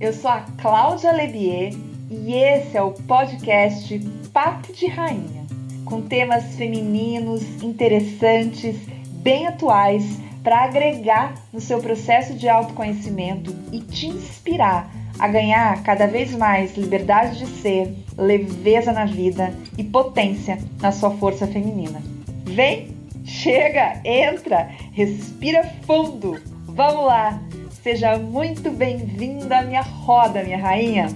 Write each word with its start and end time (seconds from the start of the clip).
Eu 0.00 0.12
sou 0.12 0.30
a 0.30 0.42
Cláudia 0.62 1.10
Lebier 1.10 1.72
e 2.08 2.32
esse 2.32 2.76
é 2.76 2.82
o 2.82 2.92
podcast 2.92 3.98
Papo 4.32 4.72
de 4.72 4.86
Rainha, 4.86 5.44
com 5.84 6.02
temas 6.02 6.54
femininos, 6.54 7.42
interessantes, 7.64 8.76
bem 9.14 9.48
atuais, 9.48 10.04
para 10.44 10.62
agregar 10.62 11.34
no 11.52 11.60
seu 11.60 11.80
processo 11.80 12.34
de 12.34 12.48
autoconhecimento 12.48 13.52
e 13.72 13.80
te 13.80 14.06
inspirar 14.06 14.88
a 15.18 15.26
ganhar 15.26 15.82
cada 15.82 16.06
vez 16.06 16.32
mais 16.32 16.76
liberdade 16.76 17.38
de 17.40 17.46
ser, 17.46 17.92
leveza 18.16 18.92
na 18.92 19.04
vida 19.04 19.52
e 19.76 19.82
potência 19.82 20.60
na 20.80 20.92
sua 20.92 21.10
força 21.10 21.44
feminina. 21.44 22.00
Vem, 22.44 22.96
chega, 23.24 24.00
entra, 24.04 24.70
respira 24.92 25.64
fundo. 25.84 26.40
Vamos 26.68 27.04
lá! 27.04 27.47
Seja 27.88 28.18
muito 28.18 28.70
bem-vinda 28.70 29.60
à 29.60 29.62
minha 29.62 29.80
roda, 29.80 30.44
minha 30.44 30.58
rainha! 30.58 31.06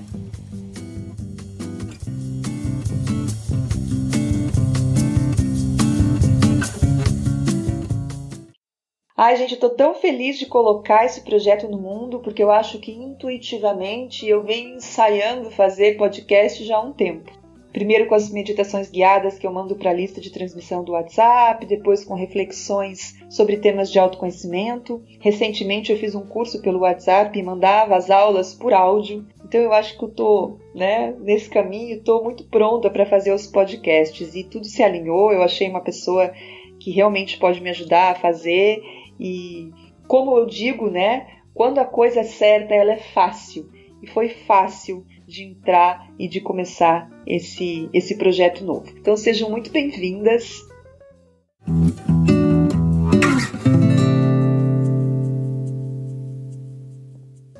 Ai, 9.14 9.36
gente, 9.36 9.52
eu 9.52 9.60
tô 9.60 9.68
tão 9.68 9.94
feliz 9.96 10.38
de 10.38 10.46
colocar 10.46 11.04
esse 11.04 11.20
projeto 11.20 11.68
no 11.68 11.76
mundo, 11.76 12.20
porque 12.20 12.42
eu 12.42 12.50
acho 12.50 12.78
que 12.78 12.90
intuitivamente 12.90 14.26
eu 14.26 14.42
venho 14.42 14.76
ensaiando 14.76 15.50
fazer 15.50 15.98
podcast 15.98 16.64
já 16.64 16.78
há 16.78 16.80
um 16.80 16.94
tempo. 16.94 17.41
Primeiro 17.72 18.06
com 18.06 18.14
as 18.14 18.30
meditações 18.30 18.90
guiadas 18.90 19.38
que 19.38 19.46
eu 19.46 19.52
mando 19.52 19.74
para 19.76 19.90
a 19.90 19.94
lista 19.94 20.20
de 20.20 20.30
transmissão 20.30 20.84
do 20.84 20.92
WhatsApp, 20.92 21.64
depois 21.64 22.04
com 22.04 22.14
reflexões 22.14 23.14
sobre 23.30 23.56
temas 23.56 23.90
de 23.90 23.98
autoconhecimento. 23.98 25.02
Recentemente 25.20 25.90
eu 25.90 25.98
fiz 25.98 26.14
um 26.14 26.26
curso 26.26 26.60
pelo 26.60 26.80
WhatsApp 26.80 27.38
e 27.38 27.42
mandava 27.42 27.96
as 27.96 28.10
aulas 28.10 28.52
por 28.52 28.74
áudio. 28.74 29.26
Então 29.42 29.60
eu 29.60 29.72
acho 29.72 29.98
que 29.98 30.04
eu 30.04 30.10
tô, 30.10 30.58
né, 30.74 31.14
nesse 31.20 31.48
caminho, 31.48 31.96
estou 31.96 32.22
muito 32.22 32.44
pronta 32.44 32.90
para 32.90 33.06
fazer 33.06 33.32
os 33.32 33.46
podcasts 33.46 34.34
e 34.34 34.44
tudo 34.44 34.66
se 34.66 34.82
alinhou. 34.82 35.32
Eu 35.32 35.42
achei 35.42 35.68
uma 35.68 35.80
pessoa 35.80 36.30
que 36.78 36.90
realmente 36.90 37.38
pode 37.38 37.60
me 37.62 37.70
ajudar 37.70 38.12
a 38.12 38.16
fazer 38.16 38.82
e 39.18 39.70
como 40.06 40.36
eu 40.36 40.44
digo, 40.44 40.90
né, 40.90 41.26
quando 41.54 41.78
a 41.78 41.86
coisa 41.86 42.20
é 42.20 42.24
certa, 42.24 42.74
ela 42.74 42.92
é 42.92 42.98
fácil. 42.98 43.70
E 44.02 44.06
foi 44.06 44.28
fácil 44.28 45.06
de 45.32 45.44
entrar 45.44 46.12
e 46.18 46.28
de 46.28 46.42
começar 46.42 47.10
esse, 47.26 47.88
esse 47.92 48.18
projeto 48.18 48.62
novo. 48.62 48.86
Então 48.98 49.16
sejam 49.16 49.48
muito 49.50 49.70
bem-vindas. 49.70 50.60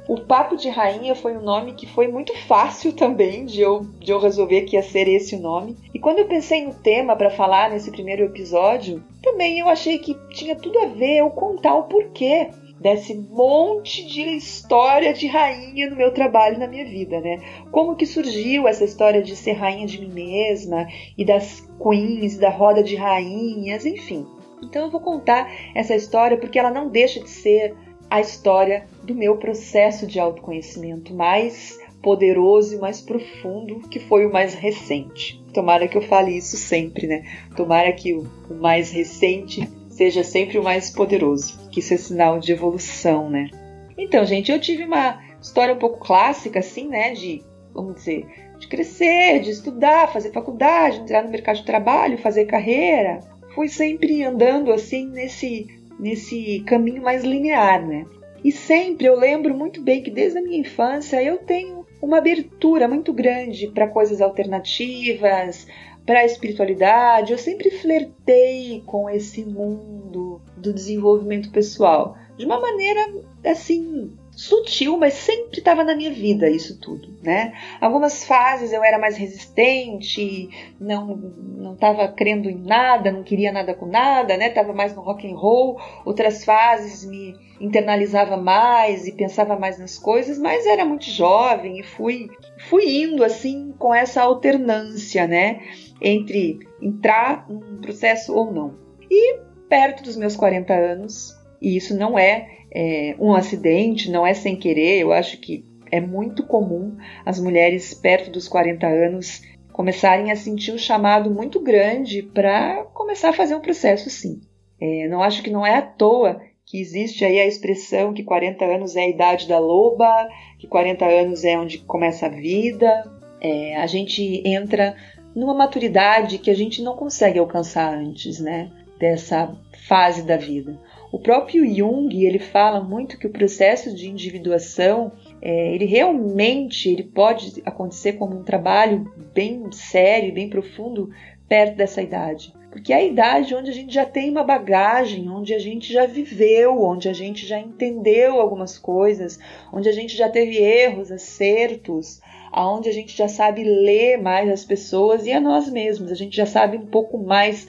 O 0.07 0.21
Papo 0.21 0.57
de 0.57 0.69
Rainha 0.69 1.15
foi 1.15 1.35
um 1.35 1.43
nome 1.43 1.73
que 1.73 1.87
foi 1.87 2.07
muito 2.07 2.37
fácil 2.47 2.93
também 2.93 3.47
de 3.47 3.63
eu, 3.63 3.81
de 3.99 4.13
eu 4.13 4.19
resolver 4.19 4.63
que 4.63 4.77
ia 4.77 4.83
ser 4.83 5.09
esse 5.09 5.35
o 5.35 5.41
nome. 5.41 5.75
E 5.95 5.99
quando 5.99 6.19
eu 6.19 6.27
pensei 6.27 6.67
no 6.67 6.75
tema 6.75 7.17
para 7.17 7.31
falar 7.31 7.71
nesse 7.71 7.91
primeiro 7.91 8.25
episódio, 8.25 9.03
também 9.23 9.59
eu 9.61 9.69
achei 9.69 9.99
que 9.99 10.15
tinha 10.35 10.55
tudo 10.55 10.79
a 10.81 10.87
ver 10.87 11.19
eu 11.19 11.31
contar 11.31 11.75
o 11.75 11.85
porquê 11.85 12.51
desse 12.83 13.15
monte 13.15 14.05
de 14.05 14.23
história 14.37 15.15
de 15.15 15.29
rainha 15.29 15.89
no 15.89 15.97
meu 15.97 16.11
trabalho 16.13 16.59
na 16.59 16.67
minha 16.67 16.85
vida, 16.85 17.21
né? 17.21 17.41
Como 17.71 17.95
que 17.95 18.05
surgiu 18.05 18.67
essa 18.67 18.85
história 18.85 19.23
de 19.23 19.37
ser 19.37 19.53
rainha 19.53 19.87
de 19.87 20.01
mim 20.01 20.13
mesma 20.13 20.89
e 21.17 21.25
das 21.25 21.67
queens, 21.81 22.37
da 22.37 22.51
roda 22.51 22.83
de 22.83 22.97
rainhas, 22.97 23.87
enfim. 23.87 24.27
Então 24.61 24.83
eu 24.83 24.91
vou 24.91 25.01
contar 25.01 25.49
essa 25.75 25.95
história 25.95 26.37
porque 26.37 26.59
ela 26.59 26.71
não 26.71 26.89
deixa 26.89 27.21
de 27.21 27.31
ser 27.31 27.75
a 28.11 28.21
história 28.21 28.87
do 29.05 29.15
meu 29.15 29.37
processo 29.37 30.07
de 30.07 30.19
autoconhecimento 30.19 31.15
mais 31.15 31.79
poderoso 32.03 32.75
e 32.75 32.79
mais 32.79 33.01
profundo, 33.01 33.89
que 33.89 34.01
foi 34.01 34.27
o 34.27 34.33
mais 34.33 34.55
recente. 34.55 35.41
Tomara 35.55 35.87
que 35.87 35.97
eu 35.97 36.03
fale 36.03 36.37
isso 36.37 36.57
sempre, 36.57 37.07
né? 37.07 37.25
Tomara 37.57 37.93
que 37.93 38.13
o, 38.13 38.27
mais 38.51 38.91
recente 38.91 39.69
seja 39.93 40.25
sempre 40.25 40.59
o 40.59 40.63
mais 40.63 40.91
poderoso, 40.91 41.69
que 41.71 41.81
isso 41.81 41.95
é 41.95 41.97
sinal 41.97 42.39
de 42.39 42.53
evolução, 42.53 43.29
né? 43.29 43.49
Então, 43.97 44.25
gente, 44.25 44.51
eu 44.51 44.59
tive 44.59 44.85
uma 44.85 45.21
história 45.41 45.75
um 45.75 45.79
pouco 45.79 45.99
clássica, 45.99 46.61
assim, 46.61 46.89
né? 46.89 47.13
De, 47.13 47.43
vamos 47.75 47.97
dizer, 47.97 48.27
de 48.59 48.67
crescer, 48.69 49.41
de 49.41 49.51
estudar, 49.51 50.13
fazer 50.13 50.33
faculdade, 50.33 51.01
entrar 51.01 51.23
no 51.23 51.31
mercado 51.31 51.57
de 51.57 51.65
trabalho, 51.65 52.19
fazer 52.19 52.47
carreira. 52.47 53.21
Fui 53.55 53.69
sempre 53.69 54.25
andando 54.25 54.73
assim 54.73 55.07
nesse 55.07 55.67
nesse 56.01 56.61
caminho 56.67 57.03
mais 57.03 57.23
linear, 57.23 57.87
né? 57.87 58.07
E 58.43 58.51
sempre 58.51 59.07
eu 59.07 59.17
lembro 59.17 59.55
muito 59.55 59.81
bem 59.81 60.03
que 60.03 60.11
desde 60.11 60.39
a 60.39 60.43
minha 60.43 60.59
infância 60.59 61.23
eu 61.23 61.39
tenho 61.39 61.87
uma 62.01 62.19
abertura 62.19 62.89
muito 62.89 63.13
grande 63.13 63.69
para 63.69 63.87
coisas 63.87 64.21
alternativas, 64.21 65.69
para 66.05 66.21
a 66.21 66.25
espiritualidade. 66.25 67.33
Eu 67.33 67.39
sempre 67.39 67.71
flertei 67.71 68.83
com 68.87 69.09
esse 69.09 69.45
mundo 69.45 70.41
do 70.57 70.73
desenvolvimento 70.73 71.51
pessoal 71.51 72.17
de 72.37 72.45
uma 72.45 72.61
maneira 72.61 73.15
assim 73.45 74.13
sutil, 74.43 74.97
mas 74.97 75.15
sempre 75.15 75.61
estava 75.61 75.85
na 75.85 75.95
minha 75.95 76.11
vida 76.11 76.51
isso 76.51 76.81
tudo, 76.81 77.17
né? 77.23 77.53
Algumas 77.81 78.25
fases 78.25 78.73
eu 78.73 78.83
era 78.83 78.99
mais 78.99 79.17
resistente, 79.17 80.49
não 80.81 81.17
não 81.63 81.75
estava 81.75 82.09
crendo 82.09 82.51
em 82.51 82.59
nada, 82.59 83.13
não 83.13 83.23
queria 83.23 83.53
nada 83.53 83.73
com 83.73 83.87
nada, 83.87 84.37
né? 84.37 84.51
Tava 84.51 84.73
mais 84.73 84.97
no 84.97 85.01
rock 85.01 85.31
and 85.31 85.37
roll. 85.37 85.81
Outras 86.05 86.45
fases 86.45 87.09
me 87.09 87.37
internalizava 87.61 88.37
mais 88.37 89.07
e 89.07 89.13
pensava 89.13 89.57
mais 89.57 89.79
nas 89.79 89.97
coisas, 89.97 90.39
mas 90.39 90.67
era 90.67 90.85
muito 90.85 91.05
jovem 91.05 91.79
e 91.79 91.85
fui 91.85 92.29
fui 92.69 93.03
indo 93.03 93.23
assim 93.23 93.73
com 93.79 93.95
essa 93.95 94.23
alternância, 94.23 95.25
né? 95.29 95.61
Entre 96.01 96.59
entrar 96.81 97.49
num 97.49 97.81
processo 97.81 98.35
ou 98.35 98.53
não. 98.53 98.75
E 99.09 99.39
perto 99.69 100.03
dos 100.03 100.17
meus 100.17 100.35
40 100.35 100.75
anos, 100.75 101.33
e 101.63 101.77
isso 101.77 101.97
não 101.97 102.19
é 102.19 102.49
é, 102.75 103.15
um 103.19 103.35
acidente, 103.35 104.11
não 104.11 104.27
é 104.27 104.35
sem 104.35 104.57
querer. 104.57 105.01
Eu 105.01 105.13
acho 105.13 105.39
que 105.39 105.65
é 105.91 106.01
muito 106.01 106.47
comum 106.47 106.97
as 107.25 107.39
mulheres 107.39 107.93
perto 107.93 108.31
dos 108.31 108.49
40 108.49 108.87
anos 108.87 109.43
começarem 109.73 110.31
a 110.31 110.37
sentir 110.37 110.73
um 110.73 110.79
chamado 110.79 111.31
muito 111.31 111.61
grande 111.61 112.23
para 112.23 112.85
começar 112.95 113.31
a 113.31 113.35
fazer 113.35 113.55
um 113.55 113.61
processo 113.61 114.11
sim. 114.11 114.41
É, 114.81 115.07
não 115.09 115.23
acho 115.23 115.43
que 115.43 115.51
não 115.51 115.67
é 115.67 115.77
à 115.77 115.83
toa 115.83 116.41
que 116.65 116.81
existe 116.81 117.25
aí 117.25 117.39
a 117.39 117.47
expressão 117.47 118.15
que 118.15 118.23
40 118.23 118.65
anos 118.65 118.97
é 118.97 119.03
a 119.03 119.09
idade 119.09 119.47
da 119.47 119.59
loba, 119.59 120.29
que 120.59 120.67
40 120.67 121.05
anos 121.05 121.45
é 121.45 121.59
onde 121.59 121.79
começa 121.79 122.27
a 122.27 122.31
vida. 122.31 123.05
É, 123.41 123.77
a 123.77 123.87
gente 123.87 124.43
entra 124.47 124.97
numa 125.35 125.55
maturidade 125.55 126.39
que 126.39 126.51
a 126.51 126.55
gente 126.55 126.83
não 126.83 126.97
consegue 126.97 127.39
alcançar 127.39 127.93
antes, 127.93 128.39
né? 128.39 128.71
Dessa 128.99 129.55
fase 129.87 130.23
da 130.23 130.37
vida. 130.37 130.79
O 131.13 131.19
próprio 131.19 131.63
Jung 131.67 132.25
ele 132.25 132.39
fala 132.39 132.81
muito 132.81 133.19
que 133.19 133.27
o 133.27 133.31
processo 133.31 133.95
de 133.95 134.09
individuação 134.09 135.13
é, 135.43 135.75
ele 135.75 135.85
realmente 135.85 136.89
ele 136.89 137.03
pode 137.03 137.61
acontecer 137.67 138.15
como 138.15 138.35
um 138.35 138.43
trabalho 138.43 139.13
bem 139.35 139.71
sério, 139.73 140.33
bem 140.33 140.49
profundo 140.49 141.11
perto 141.47 141.77
dessa 141.77 142.01
idade. 142.01 142.55
Porque 142.71 142.95
é 142.95 142.97
a 142.97 143.05
idade 143.05 143.55
onde 143.55 143.71
a 143.71 143.75
gente 143.75 143.93
já 143.93 144.07
tem 144.07 144.31
uma 144.31 144.43
bagagem, 144.43 145.29
onde 145.29 145.53
a 145.53 145.59
gente 145.59 145.93
já 145.93 146.07
viveu, 146.07 146.83
onde 146.83 147.11
a 147.11 147.13
gente 147.13 147.47
já 147.47 147.61
entendeu 147.61 148.41
algumas 148.41 148.79
coisas, 148.79 149.39
onde 149.71 149.91
a 149.91 149.93
gente 149.93 150.17
já 150.17 150.31
teve 150.31 150.57
erros, 150.57 151.13
acertos, 151.13 152.23
aonde 152.51 152.89
a 152.89 152.93
gente 152.93 153.15
já 153.15 153.29
sabe 153.29 153.63
ler 153.63 154.17
mais 154.17 154.49
as 154.49 154.65
pessoas 154.65 155.27
e 155.27 155.33
a 155.33 155.39
nós 155.39 155.69
mesmos. 155.69 156.11
A 156.11 156.15
gente 156.15 156.35
já 156.35 156.47
sabe 156.47 156.79
um 156.79 156.87
pouco 156.87 157.19
mais 157.19 157.69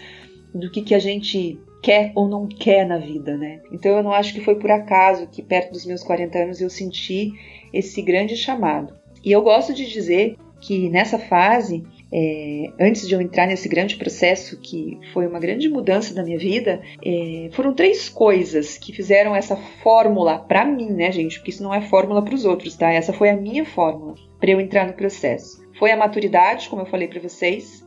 do 0.55 0.71
que, 0.71 0.81
que 0.81 0.95
a 0.95 0.99
gente 0.99 1.59
quer 1.83 2.13
ou 2.15 2.29
não 2.29 2.47
quer 2.47 2.87
na 2.87 2.97
vida, 2.97 3.37
né? 3.37 3.59
Então 3.69 3.91
eu 3.91 4.01
não 4.01 4.13
acho 4.13 4.33
que 4.33 4.39
foi 4.39 4.55
por 4.55 4.71
acaso 4.71 5.27
que 5.27 5.43
perto 5.43 5.73
dos 5.73 5.85
meus 5.85 6.01
40 6.01 6.39
anos 6.39 6.61
eu 6.61 6.69
senti 6.69 7.33
esse 7.73 8.01
grande 8.01 8.37
chamado. 8.37 8.95
E 9.23 9.31
eu 9.31 9.41
gosto 9.41 9.73
de 9.73 9.85
dizer 9.85 10.37
que 10.61 10.89
nessa 10.89 11.19
fase, 11.19 11.83
é, 12.09 12.71
antes 12.79 13.05
de 13.05 13.13
eu 13.13 13.19
entrar 13.19 13.45
nesse 13.45 13.67
grande 13.67 13.97
processo 13.97 14.57
que 14.61 14.97
foi 15.11 15.27
uma 15.27 15.39
grande 15.39 15.67
mudança 15.67 16.13
da 16.13 16.23
minha 16.23 16.37
vida, 16.37 16.81
é, 17.05 17.49
foram 17.51 17.73
três 17.73 18.07
coisas 18.07 18.77
que 18.77 18.93
fizeram 18.93 19.35
essa 19.35 19.57
fórmula 19.83 20.39
para 20.39 20.63
mim, 20.63 20.89
né, 20.89 21.11
gente? 21.11 21.37
Porque 21.37 21.51
isso 21.51 21.63
não 21.63 21.73
é 21.73 21.81
fórmula 21.81 22.23
para 22.23 22.33
os 22.33 22.45
outros, 22.45 22.77
tá? 22.77 22.89
Essa 22.91 23.11
foi 23.11 23.29
a 23.29 23.35
minha 23.35 23.65
fórmula 23.65 24.15
para 24.39 24.51
eu 24.51 24.61
entrar 24.61 24.87
no 24.87 24.93
processo. 24.93 25.61
Foi 25.77 25.91
a 25.91 25.97
maturidade, 25.97 26.69
como 26.69 26.83
eu 26.83 26.85
falei 26.85 27.09
para 27.09 27.19
vocês, 27.19 27.82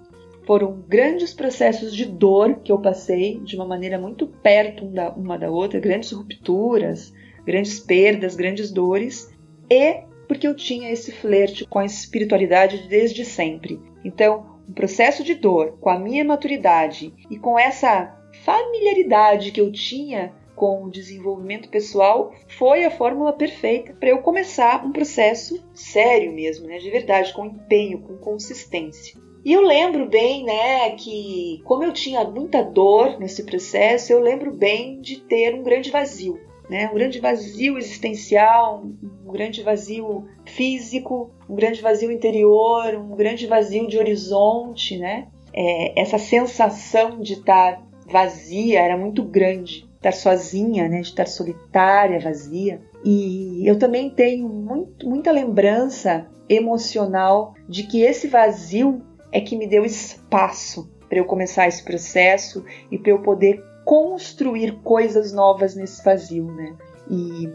foram 0.46 0.84
grandes 0.88 1.34
processos 1.34 1.94
de 1.94 2.06
dor 2.06 2.60
que 2.62 2.70
eu 2.70 2.80
passei 2.80 3.40
de 3.40 3.56
uma 3.56 3.66
maneira 3.66 3.98
muito 3.98 4.26
perto 4.26 4.86
uma 5.16 5.36
da 5.36 5.50
outra, 5.50 5.80
grandes 5.80 6.12
rupturas, 6.12 7.12
grandes 7.44 7.80
perdas, 7.80 8.36
grandes 8.36 8.70
dores, 8.70 9.28
e 9.68 10.04
porque 10.28 10.46
eu 10.46 10.54
tinha 10.54 10.90
esse 10.90 11.12
flerte 11.12 11.66
com 11.66 11.80
a 11.80 11.84
espiritualidade 11.84 12.88
desde 12.88 13.24
sempre. 13.24 13.80
Então, 14.04 14.60
um 14.68 14.72
processo 14.72 15.22
de 15.22 15.34
dor 15.34 15.78
com 15.80 15.90
a 15.90 15.98
minha 15.98 16.24
maturidade 16.24 17.12
e 17.30 17.38
com 17.38 17.58
essa 17.58 18.16
familiaridade 18.44 19.50
que 19.50 19.60
eu 19.60 19.70
tinha 19.72 20.32
com 20.54 20.84
o 20.84 20.90
desenvolvimento 20.90 21.68
pessoal 21.68 22.32
foi 22.48 22.84
a 22.84 22.90
fórmula 22.90 23.32
perfeita 23.32 23.94
para 23.94 24.08
eu 24.08 24.18
começar 24.18 24.84
um 24.84 24.92
processo 24.92 25.62
sério 25.74 26.32
mesmo, 26.32 26.66
né, 26.66 26.78
de 26.78 26.90
verdade, 26.90 27.32
com 27.34 27.44
empenho, 27.44 28.00
com 28.00 28.16
consistência. 28.16 29.25
E 29.46 29.52
eu 29.52 29.60
lembro 29.60 30.08
bem, 30.08 30.42
né, 30.42 30.90
que 30.96 31.62
como 31.62 31.84
eu 31.84 31.92
tinha 31.92 32.24
muita 32.24 32.64
dor 32.64 33.16
nesse 33.20 33.44
processo, 33.44 34.12
eu 34.12 34.18
lembro 34.18 34.50
bem 34.50 35.00
de 35.00 35.20
ter 35.20 35.54
um 35.54 35.62
grande 35.62 35.88
vazio, 35.88 36.40
né, 36.68 36.90
um 36.90 36.94
grande 36.94 37.20
vazio 37.20 37.78
existencial, 37.78 38.82
um 39.24 39.30
grande 39.30 39.62
vazio 39.62 40.24
físico, 40.44 41.30
um 41.48 41.54
grande 41.54 41.80
vazio 41.80 42.10
interior, 42.10 42.96
um 42.96 43.14
grande 43.14 43.46
vazio 43.46 43.86
de 43.86 43.96
horizonte, 43.96 44.98
né? 44.98 45.28
É, 45.54 46.00
essa 46.00 46.18
sensação 46.18 47.20
de 47.20 47.34
estar 47.34 47.86
vazia 48.04 48.80
era 48.80 48.96
muito 48.96 49.22
grande, 49.22 49.88
estar 49.94 50.12
sozinha, 50.12 50.88
né, 50.88 51.02
de 51.02 51.10
estar 51.10 51.28
solitária, 51.28 52.18
vazia. 52.18 52.80
E 53.04 53.62
eu 53.64 53.78
também 53.78 54.10
tenho 54.10 54.48
muito, 54.48 55.08
muita 55.08 55.30
lembrança 55.30 56.26
emocional 56.48 57.54
de 57.68 57.84
que 57.84 58.02
esse 58.02 58.26
vazio 58.26 59.05
é 59.32 59.40
que 59.40 59.56
me 59.56 59.66
deu 59.66 59.84
espaço 59.84 60.90
para 61.08 61.18
eu 61.18 61.24
começar 61.24 61.68
esse 61.68 61.84
processo 61.84 62.64
e 62.90 62.98
para 62.98 63.12
eu 63.12 63.20
poder 63.20 63.62
construir 63.84 64.80
coisas 64.82 65.32
novas 65.32 65.74
nesse 65.74 66.04
vazio, 66.04 66.46
né? 66.52 66.74
E 67.08 67.48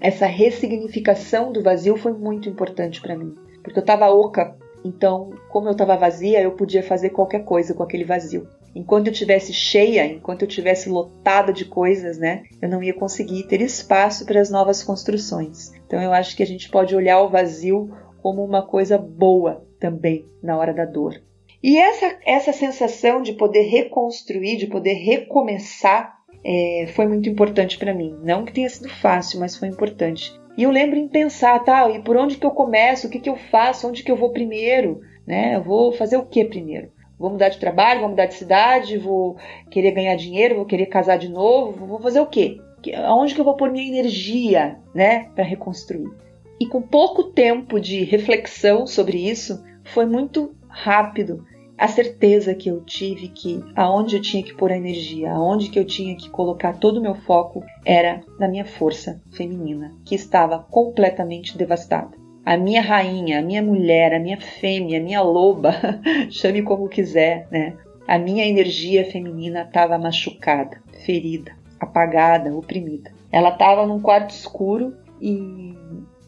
essa 0.00 0.26
ressignificação 0.26 1.52
do 1.52 1.62
vazio 1.62 1.96
foi 1.96 2.12
muito 2.12 2.48
importante 2.48 3.00
para 3.02 3.16
mim, 3.16 3.34
porque 3.62 3.78
eu 3.78 3.82
estava 3.82 4.08
oca, 4.08 4.56
então, 4.84 5.30
como 5.48 5.68
eu 5.68 5.72
estava 5.72 5.96
vazia, 5.96 6.42
eu 6.42 6.52
podia 6.52 6.82
fazer 6.82 7.10
qualquer 7.10 7.44
coisa 7.44 7.72
com 7.72 7.82
aquele 7.82 8.04
vazio. 8.04 8.46
Enquanto 8.74 9.06
eu 9.06 9.12
tivesse 9.12 9.52
cheia, 9.52 10.04
enquanto 10.04 10.42
eu 10.42 10.48
tivesse 10.48 10.88
lotada 10.88 11.52
de 11.52 11.64
coisas, 11.64 12.18
né, 12.18 12.42
eu 12.60 12.68
não 12.68 12.82
ia 12.82 12.92
conseguir 12.92 13.44
ter 13.44 13.62
espaço 13.62 14.26
para 14.26 14.40
as 14.40 14.50
novas 14.50 14.82
construções. 14.82 15.72
Então, 15.86 16.02
eu 16.02 16.12
acho 16.12 16.36
que 16.36 16.42
a 16.42 16.46
gente 16.46 16.68
pode 16.68 16.94
olhar 16.94 17.22
o 17.22 17.30
vazio 17.30 17.90
como 18.24 18.42
uma 18.42 18.62
coisa 18.62 18.96
boa 18.96 19.66
também 19.78 20.24
na 20.42 20.56
hora 20.56 20.72
da 20.72 20.86
dor. 20.86 21.22
E 21.62 21.76
essa, 21.76 22.16
essa 22.24 22.54
sensação 22.54 23.20
de 23.20 23.34
poder 23.34 23.64
reconstruir, 23.64 24.56
de 24.56 24.66
poder 24.66 24.94
recomeçar, 24.94 26.16
é, 26.42 26.86
foi 26.94 27.06
muito 27.06 27.28
importante 27.28 27.76
para 27.76 27.92
mim. 27.92 28.16
Não 28.22 28.46
que 28.46 28.54
tenha 28.54 28.70
sido 28.70 28.88
fácil, 28.88 29.40
mas 29.40 29.58
foi 29.58 29.68
importante. 29.68 30.32
E 30.56 30.62
eu 30.62 30.70
lembro 30.70 30.98
em 30.98 31.06
pensar, 31.06 31.62
tá, 31.64 31.90
e 31.90 32.00
por 32.00 32.16
onde 32.16 32.38
que 32.38 32.46
eu 32.46 32.50
começo? 32.50 33.08
O 33.08 33.10
que 33.10 33.20
que 33.20 33.28
eu 33.28 33.36
faço? 33.36 33.86
Onde 33.86 34.02
que 34.02 34.10
eu 34.10 34.16
vou 34.16 34.30
primeiro? 34.30 35.02
Né? 35.26 35.56
Eu 35.56 35.62
vou 35.62 35.92
fazer 35.92 36.16
o 36.16 36.24
que 36.24 36.46
primeiro? 36.46 36.90
Vou 37.18 37.28
mudar 37.28 37.50
de 37.50 37.58
trabalho, 37.58 38.00
vou 38.00 38.08
mudar 38.08 38.24
de 38.24 38.36
cidade, 38.36 38.96
vou 38.96 39.36
querer 39.70 39.90
ganhar 39.90 40.16
dinheiro, 40.16 40.56
vou 40.56 40.64
querer 40.64 40.86
casar 40.86 41.18
de 41.18 41.28
novo, 41.28 41.86
vou 41.86 42.00
fazer 42.00 42.20
o 42.20 42.26
quê? 42.26 42.58
Aonde 43.04 43.34
que 43.34 43.40
eu 43.40 43.44
vou 43.44 43.56
pôr 43.56 43.70
minha 43.70 43.86
energia, 43.86 44.78
né, 44.94 45.28
para 45.34 45.44
reconstruir? 45.44 46.23
E 46.60 46.66
com 46.66 46.80
pouco 46.80 47.24
tempo 47.24 47.80
de 47.80 48.04
reflexão 48.04 48.86
sobre 48.86 49.18
isso, 49.28 49.62
foi 49.84 50.06
muito 50.06 50.54
rápido 50.68 51.44
a 51.76 51.88
certeza 51.88 52.54
que 52.54 52.68
eu 52.68 52.80
tive 52.82 53.28
que 53.28 53.62
aonde 53.74 54.16
eu 54.16 54.22
tinha 54.22 54.42
que 54.42 54.54
pôr 54.54 54.70
a 54.70 54.76
energia, 54.76 55.32
aonde 55.32 55.70
que 55.70 55.78
eu 55.78 55.84
tinha 55.84 56.16
que 56.16 56.30
colocar 56.30 56.78
todo 56.78 56.98
o 56.98 57.02
meu 57.02 57.14
foco 57.14 57.64
era 57.84 58.20
na 58.38 58.48
minha 58.48 58.64
força 58.64 59.20
feminina, 59.32 59.92
que 60.04 60.14
estava 60.14 60.60
completamente 60.70 61.58
devastada. 61.58 62.16
A 62.46 62.56
minha 62.56 62.82
rainha, 62.82 63.40
a 63.40 63.42
minha 63.42 63.62
mulher, 63.62 64.14
a 64.14 64.20
minha 64.20 64.40
fêmea, 64.40 65.00
a 65.00 65.02
minha 65.02 65.22
loba, 65.22 65.74
chame 66.30 66.62
como 66.62 66.88
quiser, 66.88 67.48
né? 67.50 67.74
A 68.06 68.18
minha 68.18 68.46
energia 68.46 69.10
feminina 69.10 69.62
estava 69.62 69.98
machucada, 69.98 70.80
ferida, 71.04 71.52
apagada, 71.80 72.54
oprimida. 72.54 73.10
Ela 73.32 73.48
estava 73.48 73.86
num 73.86 73.98
quarto 73.98 74.30
escuro 74.30 74.94
e, 75.20 75.73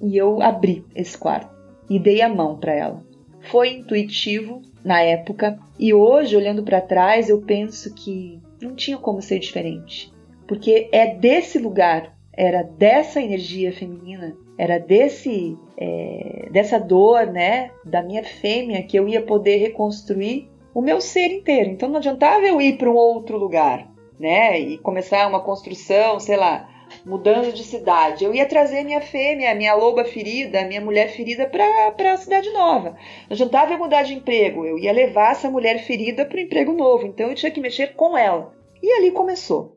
e 0.00 0.16
eu 0.16 0.42
abri 0.42 0.84
esse 0.94 1.16
quarto 1.16 1.54
e 1.88 1.98
dei 1.98 2.20
a 2.20 2.28
mão 2.28 2.56
para 2.56 2.74
ela. 2.74 3.04
Foi 3.50 3.70
intuitivo, 3.70 4.62
na 4.84 5.00
época, 5.00 5.58
e 5.78 5.94
hoje, 5.94 6.36
olhando 6.36 6.62
para 6.62 6.80
trás, 6.80 7.28
eu 7.28 7.40
penso 7.40 7.94
que 7.94 8.40
não 8.60 8.74
tinha 8.74 8.98
como 8.98 9.22
ser 9.22 9.38
diferente. 9.38 10.12
Porque 10.46 10.88
é 10.92 11.14
desse 11.14 11.58
lugar, 11.58 12.16
era 12.32 12.62
dessa 12.62 13.20
energia 13.20 13.72
feminina, 13.72 14.36
era 14.58 14.78
desse 14.78 15.56
é, 15.76 16.48
dessa 16.50 16.78
dor, 16.78 17.26
né, 17.26 17.70
da 17.84 18.02
minha 18.02 18.24
fêmea 18.24 18.82
que 18.82 18.98
eu 18.98 19.06
ia 19.08 19.20
poder 19.20 19.58
reconstruir 19.58 20.48
o 20.74 20.80
meu 20.80 21.00
ser 21.00 21.28
inteiro. 21.28 21.70
Então 21.70 21.88
não 21.88 21.96
adiantava 21.96 22.44
eu 22.44 22.60
ir 22.60 22.78
para 22.78 22.90
um 22.90 22.94
outro 22.94 23.36
lugar, 23.36 23.88
né, 24.18 24.58
e 24.58 24.78
começar 24.78 25.26
uma 25.28 25.40
construção, 25.40 26.18
sei 26.18 26.36
lá, 26.36 26.68
mudando 27.06 27.52
de 27.52 27.62
cidade. 27.62 28.24
Eu 28.24 28.34
ia 28.34 28.44
trazer 28.46 28.82
minha 28.82 29.00
fêmea, 29.00 29.54
minha 29.54 29.74
loba 29.74 30.04
ferida, 30.04 30.64
minha 30.64 30.80
mulher 30.80 31.12
ferida 31.12 31.46
para 31.46 32.12
a 32.12 32.16
cidade 32.16 32.50
nova. 32.50 32.90
Não 32.90 33.34
adiantava 33.34 33.72
eu 33.72 33.78
mudar 33.78 34.02
de 34.02 34.14
emprego, 34.14 34.66
eu 34.66 34.76
ia 34.76 34.92
levar 34.92 35.30
essa 35.30 35.48
mulher 35.48 35.78
ferida 35.84 36.26
para 36.26 36.36
o 36.36 36.40
emprego 36.40 36.72
novo. 36.72 37.06
Então 37.06 37.28
eu 37.28 37.36
tinha 37.36 37.52
que 37.52 37.60
mexer 37.60 37.94
com 37.94 38.18
ela. 38.18 38.52
E 38.82 38.92
ali 38.92 39.12
começou. 39.12 39.76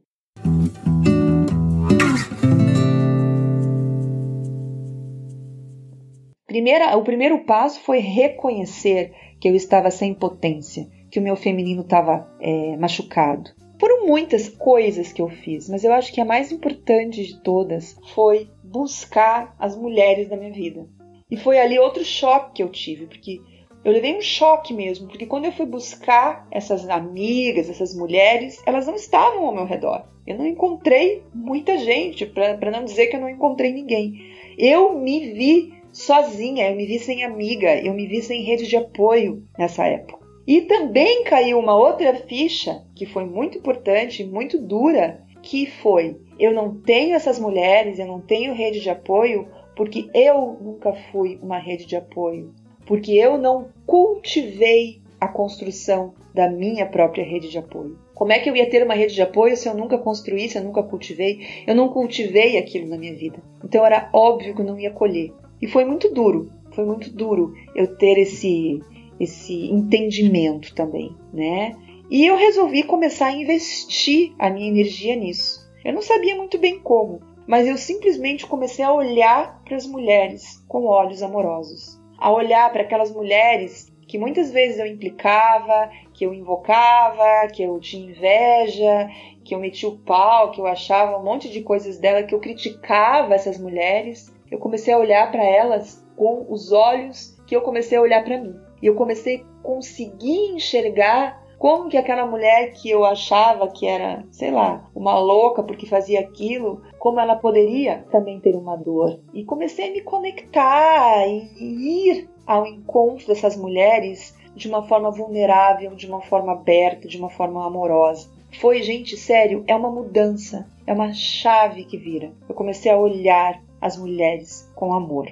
Primeira, 6.48 6.98
o 6.98 7.04
primeiro 7.04 7.46
passo 7.46 7.80
foi 7.82 8.00
reconhecer 8.00 9.14
que 9.40 9.48
eu 9.48 9.56
estava 9.56 9.92
sem 9.92 10.16
potência, 10.16 10.88
que 11.12 11.20
o 11.20 11.22
meu 11.22 11.36
feminino 11.36 11.84
estava 11.84 12.28
é, 12.42 12.76
machucado. 12.76 13.59
Foram 13.80 14.06
muitas 14.06 14.50
coisas 14.50 15.14
que 15.14 15.22
eu 15.22 15.30
fiz, 15.30 15.70
mas 15.70 15.86
eu 15.86 15.94
acho 15.94 16.12
que 16.12 16.20
a 16.20 16.26
mais 16.26 16.52
importante 16.52 17.26
de 17.26 17.42
todas 17.42 17.98
foi 18.14 18.50
buscar 18.62 19.56
as 19.58 19.74
mulheres 19.74 20.28
da 20.28 20.36
minha 20.36 20.52
vida. 20.52 20.86
E 21.32 21.38
foi 21.38 21.58
ali 21.58 21.80
outro 21.80 22.04
choque 22.04 22.56
que 22.56 22.64
eu 22.64 22.70
tive, 22.70 23.08
porque 23.08 23.40
eu 23.86 23.94
levei 23.94 24.18
um 24.18 24.22
choque 24.22 24.74
mesmo, 24.74 25.08
porque 25.08 25.26
quando 25.26 25.46
eu 25.46 25.54
fui 25.54 25.66
buscar 25.66 26.46
essas 26.52 26.90
amigas, 26.90 27.70
essas 27.70 27.96
mulheres, 27.96 28.62
elas 28.66 28.86
não 28.86 28.96
estavam 28.96 29.46
ao 29.46 29.56
meu 29.56 29.66
redor. 29.66 30.06
Eu 30.28 30.38
não 30.38 30.46
encontrei 30.46 31.24
muita 31.34 31.78
gente, 31.78 32.26
para 32.26 32.72
não 32.72 32.84
dizer 32.84 33.08
que 33.08 33.16
eu 33.16 33.22
não 33.22 33.30
encontrei 33.30 33.72
ninguém. 33.72 34.22
Eu 34.58 35.00
me 35.00 35.32
vi 35.32 35.74
sozinha, 35.94 36.70
eu 36.70 36.76
me 36.76 36.86
vi 36.86 37.00
sem 37.00 37.24
amiga, 37.24 37.80
eu 37.82 37.94
me 37.94 38.06
vi 38.08 38.22
sem 38.22 38.44
rede 38.44 38.68
de 38.68 38.76
apoio 38.76 39.42
nessa 39.58 39.86
época. 39.88 40.20
E 40.50 40.62
também 40.62 41.24
caiu 41.26 41.60
uma 41.60 41.76
outra 41.76 42.12
ficha 42.16 42.84
que 42.96 43.06
foi 43.06 43.24
muito 43.24 43.60
importante, 43.60 44.24
muito 44.24 44.58
dura, 44.58 45.22
que 45.44 45.68
foi: 45.68 46.20
eu 46.40 46.52
não 46.52 46.74
tenho 46.74 47.14
essas 47.14 47.38
mulheres, 47.38 48.00
eu 48.00 48.08
não 48.08 48.20
tenho 48.20 48.56
rede 48.56 48.80
de 48.80 48.90
apoio 48.90 49.48
porque 49.76 50.10
eu 50.12 50.58
nunca 50.60 50.92
fui 51.12 51.38
uma 51.44 51.60
rede 51.60 51.86
de 51.86 51.96
apoio, 51.96 52.52
porque 52.88 53.12
eu 53.12 53.38
não 53.38 53.70
cultivei 53.86 55.04
a 55.22 55.28
construção 55.28 56.16
da 56.34 56.50
minha 56.50 56.88
própria 56.88 57.24
rede 57.24 57.52
de 57.52 57.60
apoio. 57.60 58.00
Como 58.16 58.32
é 58.34 58.40
que 58.40 58.50
eu 58.50 58.56
ia 58.56 58.68
ter 58.68 58.82
uma 58.84 58.96
rede 58.96 59.14
de 59.14 59.22
apoio 59.22 59.56
se 59.56 59.70
eu 59.70 59.76
nunca 59.76 60.00
construí, 60.00 60.50
se 60.50 60.58
eu 60.58 60.64
nunca 60.64 60.82
cultivei? 60.82 61.42
Eu 61.68 61.76
não 61.76 61.90
cultivei 61.90 62.58
aquilo 62.58 62.88
na 62.88 62.98
minha 62.98 63.14
vida. 63.14 63.38
Então 63.64 63.86
era 63.86 64.10
óbvio 64.12 64.56
que 64.56 64.62
eu 64.62 64.66
não 64.66 64.80
ia 64.80 64.90
colher. 64.90 65.32
E 65.62 65.68
foi 65.68 65.86
muito 65.86 66.12
duro, 66.12 66.52
foi 66.72 66.86
muito 66.86 67.12
duro 67.12 67.54
eu 67.76 67.96
ter 67.98 68.18
esse 68.18 68.82
esse 69.20 69.70
entendimento 69.70 70.74
também, 70.74 71.16
né? 71.34 71.76
E 72.10 72.26
eu 72.26 72.36
resolvi 72.36 72.84
começar 72.84 73.28
a 73.28 73.36
investir 73.36 74.34
a 74.40 74.50
minha 74.50 74.68
energia 74.68 75.16
nisso. 75.16 75.70
Eu 75.86 75.94
não 75.94 76.02
sabia 76.02 76.36
muito 76.36 76.58
bem 76.58 76.80
como, 76.80 77.22
mas 77.48 77.68
eu 77.68 77.78
simplesmente 77.78 78.46
comecei 78.46 78.84
a 78.84 78.94
olhar 78.94 79.62
para 79.64 79.76
as 79.76 79.86
mulheres 79.86 80.64
com 80.68 80.86
olhos 80.86 81.22
amorosos, 81.22 82.00
a 82.18 82.32
olhar 82.32 82.72
para 82.72 82.82
aquelas 82.82 83.12
mulheres 83.12 83.88
que 84.08 84.18
muitas 84.18 84.52
vezes 84.52 84.80
eu 84.80 84.88
implicava, 84.88 85.92
que 86.14 86.26
eu 86.26 86.34
invocava, 86.34 87.48
que 87.54 87.62
eu 87.62 87.80
tinha 87.80 88.10
inveja, 88.10 89.08
que 89.44 89.54
eu 89.54 89.60
metia 89.60 89.88
o 89.88 90.00
pau, 90.00 90.52
que 90.52 90.60
eu 90.60 90.66
achava 90.66 91.18
um 91.18 91.24
monte 91.24 91.48
de 91.48 91.62
coisas 91.62 92.00
dela, 92.00 92.24
que 92.24 92.34
eu 92.34 92.40
criticava 92.40 93.36
essas 93.36 93.60
mulheres. 93.60 94.34
Eu 94.50 94.58
comecei 94.58 94.92
a 94.92 94.98
olhar 94.98 95.32
para 95.32 95.44
elas 95.46 96.04
com 96.16 96.46
os 96.50 96.72
olhos 96.72 97.40
que 97.46 97.56
eu 97.56 97.62
comecei 97.62 98.00
a 98.00 98.02
olhar 98.02 98.24
para 98.24 98.40
mim. 98.40 98.69
E 98.82 98.88
eu 98.88 98.96
comecei 98.96 99.38
a 99.38 99.64
conseguir 99.64 100.54
enxergar 100.56 101.44
como 101.60 101.90
que 101.90 101.98
aquela 101.98 102.26
mulher 102.26 102.72
que 102.72 102.90
eu 102.90 103.04
achava 103.04 103.68
que 103.68 103.86
era, 103.86 104.26
sei 104.32 104.50
lá, 104.50 104.90
uma 104.96 105.20
louca 105.20 105.62
porque 105.62 105.86
fazia 105.86 106.22
aquilo, 106.22 106.82
como 106.98 107.20
ela 107.20 107.36
poderia 107.36 108.06
também 108.10 108.40
ter 108.40 108.56
uma 108.56 108.78
dor. 108.78 109.20
E 109.34 109.44
comecei 109.44 109.90
a 109.90 109.92
me 109.92 110.02
conectar 110.02 111.28
e 111.28 112.10
ir 112.10 112.30
ao 112.48 112.66
encontro 112.66 113.28
dessas 113.28 113.58
mulheres 113.58 114.34
de 114.56 114.70
uma 114.70 114.88
forma 114.88 115.12
vulnerável, 115.12 115.96
de 115.96 116.08
uma 116.08 116.22
forma 116.22 116.54
aberta, 116.54 117.08
de 117.08 117.18
uma 117.18 117.30
forma 117.30 117.66
amorosa. 117.66 118.30
Foi, 118.60 118.82
gente, 118.82 119.16
sério, 119.16 119.64
é 119.68 119.76
uma 119.76 119.92
mudança, 119.92 120.68
é 120.88 120.94
uma 120.94 121.14
chave 121.14 121.84
que 121.84 121.98
vira. 121.98 122.32
Eu 122.48 122.56
comecei 122.56 122.92
a 122.92 122.98
olhar 122.98 123.62
as 123.80 123.98
mulheres 123.98 124.70
com 124.76 124.94
amor. 124.94 125.28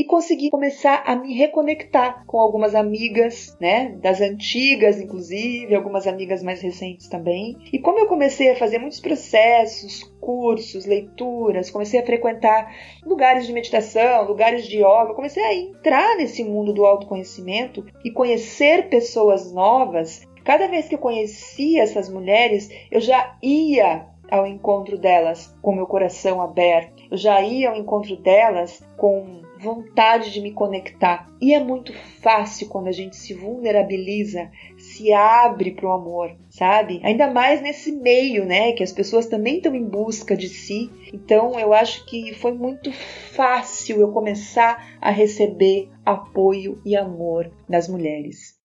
E 0.00 0.04
consegui 0.04 0.48
começar 0.48 1.02
a 1.04 1.14
me 1.14 1.34
reconectar 1.34 2.24
com 2.24 2.40
algumas 2.40 2.74
amigas, 2.74 3.54
né, 3.60 3.94
das 4.00 4.22
antigas 4.22 4.98
inclusive, 4.98 5.74
algumas 5.74 6.06
amigas 6.06 6.42
mais 6.42 6.62
recentes 6.62 7.06
também. 7.06 7.54
E 7.70 7.78
como 7.78 7.98
eu 7.98 8.06
comecei 8.06 8.50
a 8.50 8.56
fazer 8.56 8.78
muitos 8.78 8.98
processos, 8.98 10.02
cursos, 10.18 10.86
leituras, 10.86 11.70
comecei 11.70 12.00
a 12.00 12.06
frequentar 12.06 12.74
lugares 13.04 13.46
de 13.46 13.52
meditação, 13.52 14.26
lugares 14.26 14.66
de 14.66 14.78
yoga, 14.78 15.12
comecei 15.12 15.44
a 15.44 15.54
entrar 15.54 16.16
nesse 16.16 16.42
mundo 16.44 16.72
do 16.72 16.86
autoconhecimento 16.86 17.84
e 18.02 18.10
conhecer 18.10 18.88
pessoas 18.88 19.52
novas. 19.52 20.26
Cada 20.42 20.66
vez 20.66 20.88
que 20.88 20.94
eu 20.94 20.98
conhecia 20.98 21.82
essas 21.82 22.08
mulheres, 22.08 22.70
eu 22.90 23.02
já 23.02 23.36
ia 23.42 24.06
ao 24.30 24.46
encontro 24.46 24.96
delas 24.96 25.54
com 25.60 25.74
meu 25.74 25.86
coração 25.86 26.40
aberto. 26.40 27.02
Eu 27.10 27.18
já 27.18 27.42
ia 27.42 27.68
ao 27.68 27.76
encontro 27.76 28.16
delas 28.16 28.82
com 28.96 29.42
vontade 29.60 30.32
de 30.32 30.40
me 30.40 30.52
conectar. 30.52 31.30
E 31.40 31.52
é 31.52 31.62
muito 31.62 31.92
fácil 32.22 32.68
quando 32.68 32.88
a 32.88 32.92
gente 32.92 33.16
se 33.16 33.34
vulnerabiliza, 33.34 34.50
se 34.78 35.12
abre 35.12 35.72
para 35.72 35.88
o 35.88 35.92
amor, 35.92 36.36
sabe? 36.48 37.00
Ainda 37.02 37.30
mais 37.30 37.60
nesse 37.60 37.92
meio, 37.92 38.44
né? 38.46 38.72
Que 38.72 38.82
as 38.82 38.92
pessoas 38.92 39.26
também 39.26 39.56
estão 39.56 39.74
em 39.74 39.84
busca 39.84 40.36
de 40.36 40.48
si. 40.48 40.90
Então 41.12 41.58
eu 41.58 41.72
acho 41.72 42.06
que 42.06 42.34
foi 42.34 42.52
muito 42.52 42.92
fácil 42.92 44.00
eu 44.00 44.12
começar 44.12 44.98
a 45.00 45.10
receber 45.10 45.88
apoio 46.04 46.80
e 46.84 46.96
amor 46.96 47.50
das 47.68 47.88
mulheres. 47.88 48.59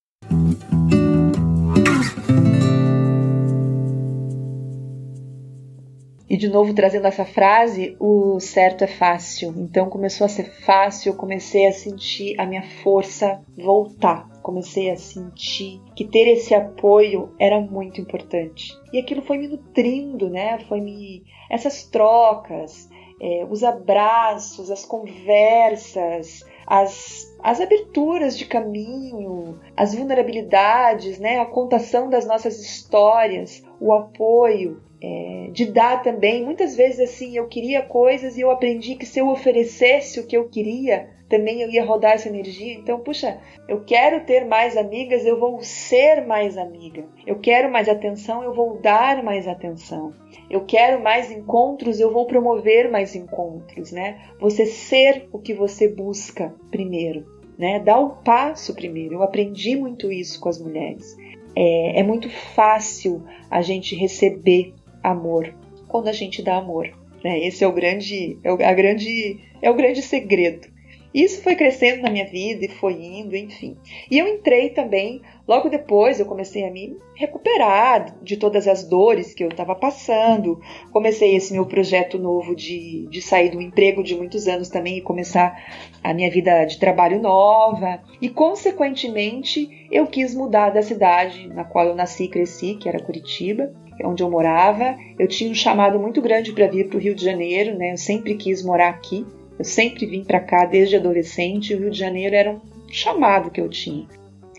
E 6.36 6.38
de 6.38 6.50
novo 6.50 6.74
trazendo 6.74 7.08
essa 7.08 7.24
frase, 7.24 7.96
o 7.98 8.42
certo 8.42 8.84
é 8.84 8.88
fácil. 8.88 9.54
Então 9.56 9.90
começou 9.90 10.26
a 10.26 10.28
ser 10.28 10.52
fácil, 10.66 11.14
eu 11.14 11.16
comecei 11.16 11.66
a 11.66 11.72
sentir 11.72 12.38
a 12.38 12.46
minha 12.46 12.62
força 12.84 13.42
voltar. 13.58 14.28
Comecei 14.42 14.92
a 14.92 14.98
sentir 14.98 15.82
que 15.96 16.04
ter 16.04 16.28
esse 16.28 16.54
apoio 16.54 17.34
era 17.40 17.62
muito 17.62 18.02
importante. 18.02 18.78
E 18.92 19.00
aquilo 19.00 19.22
foi 19.22 19.38
me 19.38 19.48
nutrindo, 19.48 20.30
né? 20.30 20.60
Foi 20.68 20.82
me 20.82 21.24
essas 21.50 21.86
trocas, 21.86 22.90
é, 23.22 23.48
os 23.50 23.64
abraços, 23.64 24.70
as 24.70 24.84
conversas, 24.84 26.44
as, 26.68 27.34
as 27.42 27.62
aberturas 27.62 28.38
de 28.38 28.44
caminho, 28.44 29.58
as 29.78 29.96
vulnerabilidades, 29.96 31.18
né? 31.18 31.40
A 31.40 31.46
contação 31.46 32.10
das 32.10 32.28
nossas 32.28 32.60
histórias, 32.60 33.64
o 33.80 33.94
apoio, 33.94 34.84
é, 35.06 35.50
de 35.52 35.66
dar 35.66 36.02
também. 36.02 36.44
Muitas 36.44 36.76
vezes 36.76 37.00
assim 37.00 37.38
eu 37.38 37.48
queria 37.48 37.82
coisas 37.84 38.38
e 38.38 38.42
eu 38.42 38.50
aprendi 38.50 38.96
que 38.96 39.06
se 39.06 39.20
eu 39.20 39.28
oferecesse 39.28 40.20
o 40.20 40.26
que 40.26 40.36
eu 40.36 40.50
queria, 40.50 41.10
também 41.30 41.62
eu 41.62 41.70
ia 41.70 41.86
rodar 41.86 42.14
essa 42.14 42.30
energia. 42.30 42.74
Então, 42.74 43.00
puxa, 43.00 43.40
eu 43.68 43.84
quero 43.84 44.26
ter 44.26 44.46
mais 44.46 44.76
amigas, 44.78 45.26
eu 45.26 45.40
vou 45.40 45.62
ser 45.62 46.26
mais 46.26 46.58
amiga. 46.58 47.04
Eu 47.26 47.40
quero 47.40 47.72
mais 47.72 47.88
atenção, 47.88 48.44
eu 48.44 48.54
vou 48.54 48.78
dar 48.78 49.24
mais 49.24 49.48
atenção. 49.48 50.14
Eu 50.50 50.66
quero 50.66 51.02
mais 51.02 51.32
encontros, 51.32 52.00
eu 52.00 52.12
vou 52.12 52.26
promover 52.26 52.90
mais 52.90 53.16
encontros, 53.16 53.92
né? 53.92 54.20
Você 54.40 54.66
ser 54.66 55.28
o 55.32 55.40
que 55.40 55.54
você 55.54 55.88
busca 55.88 56.54
primeiro, 56.70 57.26
né? 57.58 57.80
Dar 57.80 58.00
o 58.00 58.18
passo 58.18 58.76
primeiro. 58.76 59.16
Eu 59.16 59.24
aprendi 59.24 59.76
muito 59.76 60.12
isso 60.12 60.40
com 60.40 60.50
as 60.50 60.60
mulheres. 60.60 61.18
É, 61.56 62.02
é 62.02 62.04
muito 62.04 62.30
fácil 62.30 63.24
a 63.50 63.62
gente 63.62 63.96
receber 63.96 64.74
amor, 65.10 65.54
quando 65.88 66.08
a 66.08 66.14
gente 66.14 66.42
dá 66.42 66.58
amor. 66.58 66.90
Né? 67.24 67.40
Esse 67.40 67.64
é 67.64 67.68
o 67.68 67.74
grande, 67.74 68.38
é 68.44 68.52
o, 68.52 68.56
a 68.56 68.74
grande, 68.74 69.40
é 69.62 69.70
o 69.70 69.76
grande 69.76 70.02
segredo. 70.02 70.68
Isso 71.16 71.42
foi 71.42 71.56
crescendo 71.56 72.02
na 72.02 72.10
minha 72.10 72.26
vida 72.26 72.66
e 72.66 72.68
foi 72.68 73.02
indo, 73.02 73.38
enfim. 73.38 73.78
E 74.12 74.20
eu 74.20 74.28
entrei 74.28 74.72
também, 74.72 75.22
logo 75.48 75.70
depois 75.70 76.20
eu 76.20 76.26
comecei 76.26 76.68
a 76.68 76.70
me 76.70 76.98
recuperar 77.16 78.18
de 78.22 78.36
todas 78.36 78.68
as 78.68 78.84
dores 78.84 79.34
que 79.34 79.42
eu 79.42 79.48
estava 79.48 79.74
passando. 79.74 80.60
Comecei 80.92 81.34
esse 81.34 81.54
meu 81.54 81.66
projeto 81.66 82.20
novo 82.20 82.54
de, 82.54 83.08
de 83.10 83.22
sair 83.22 83.50
do 83.50 83.62
emprego 83.62 84.04
de 84.04 84.14
muitos 84.14 84.46
anos 84.46 84.68
também 84.68 84.98
e 84.98 85.02
começar 85.02 85.58
a 86.04 86.14
minha 86.14 86.30
vida 86.30 86.66
de 86.66 86.78
trabalho 86.78 87.22
nova. 87.22 88.04
E, 88.22 88.28
consequentemente, 88.28 89.88
eu 89.90 90.08
quis 90.08 90.36
mudar 90.36 90.72
da 90.72 90.82
cidade 90.82 91.48
na 91.48 91.64
qual 91.64 91.88
eu 91.88 91.96
nasci 91.96 92.26
e 92.26 92.30
cresci, 92.30 92.76
que 92.76 92.90
era 92.90 93.02
Curitiba 93.02 93.74
onde 94.04 94.22
eu 94.22 94.30
morava. 94.30 94.98
Eu 95.18 95.26
tinha 95.26 95.50
um 95.50 95.56
chamado 95.56 95.98
muito 95.98 96.22
grande 96.22 96.52
para 96.52 96.68
vir 96.68 96.90
para 96.90 96.98
o 96.98 97.00
Rio 97.00 97.16
de 97.16 97.24
Janeiro, 97.24 97.78
né? 97.78 97.94
Eu 97.94 97.98
sempre 97.98 98.36
quis 98.36 98.62
morar 98.62 98.90
aqui. 98.90 99.26
Eu 99.58 99.66
sempre 99.66 100.06
vim 100.06 100.24
para 100.24 100.40
cá 100.40 100.66
desde 100.66 100.96
adolescente. 100.96 101.74
O 101.74 101.80
Rio 101.80 101.92
de 101.92 101.98
Janeiro 101.98 102.36
era 102.36 102.52
um 102.52 102.62
chamado 102.90 103.52
que 103.52 103.62
eu 103.62 103.70
tinha. 103.70 104.08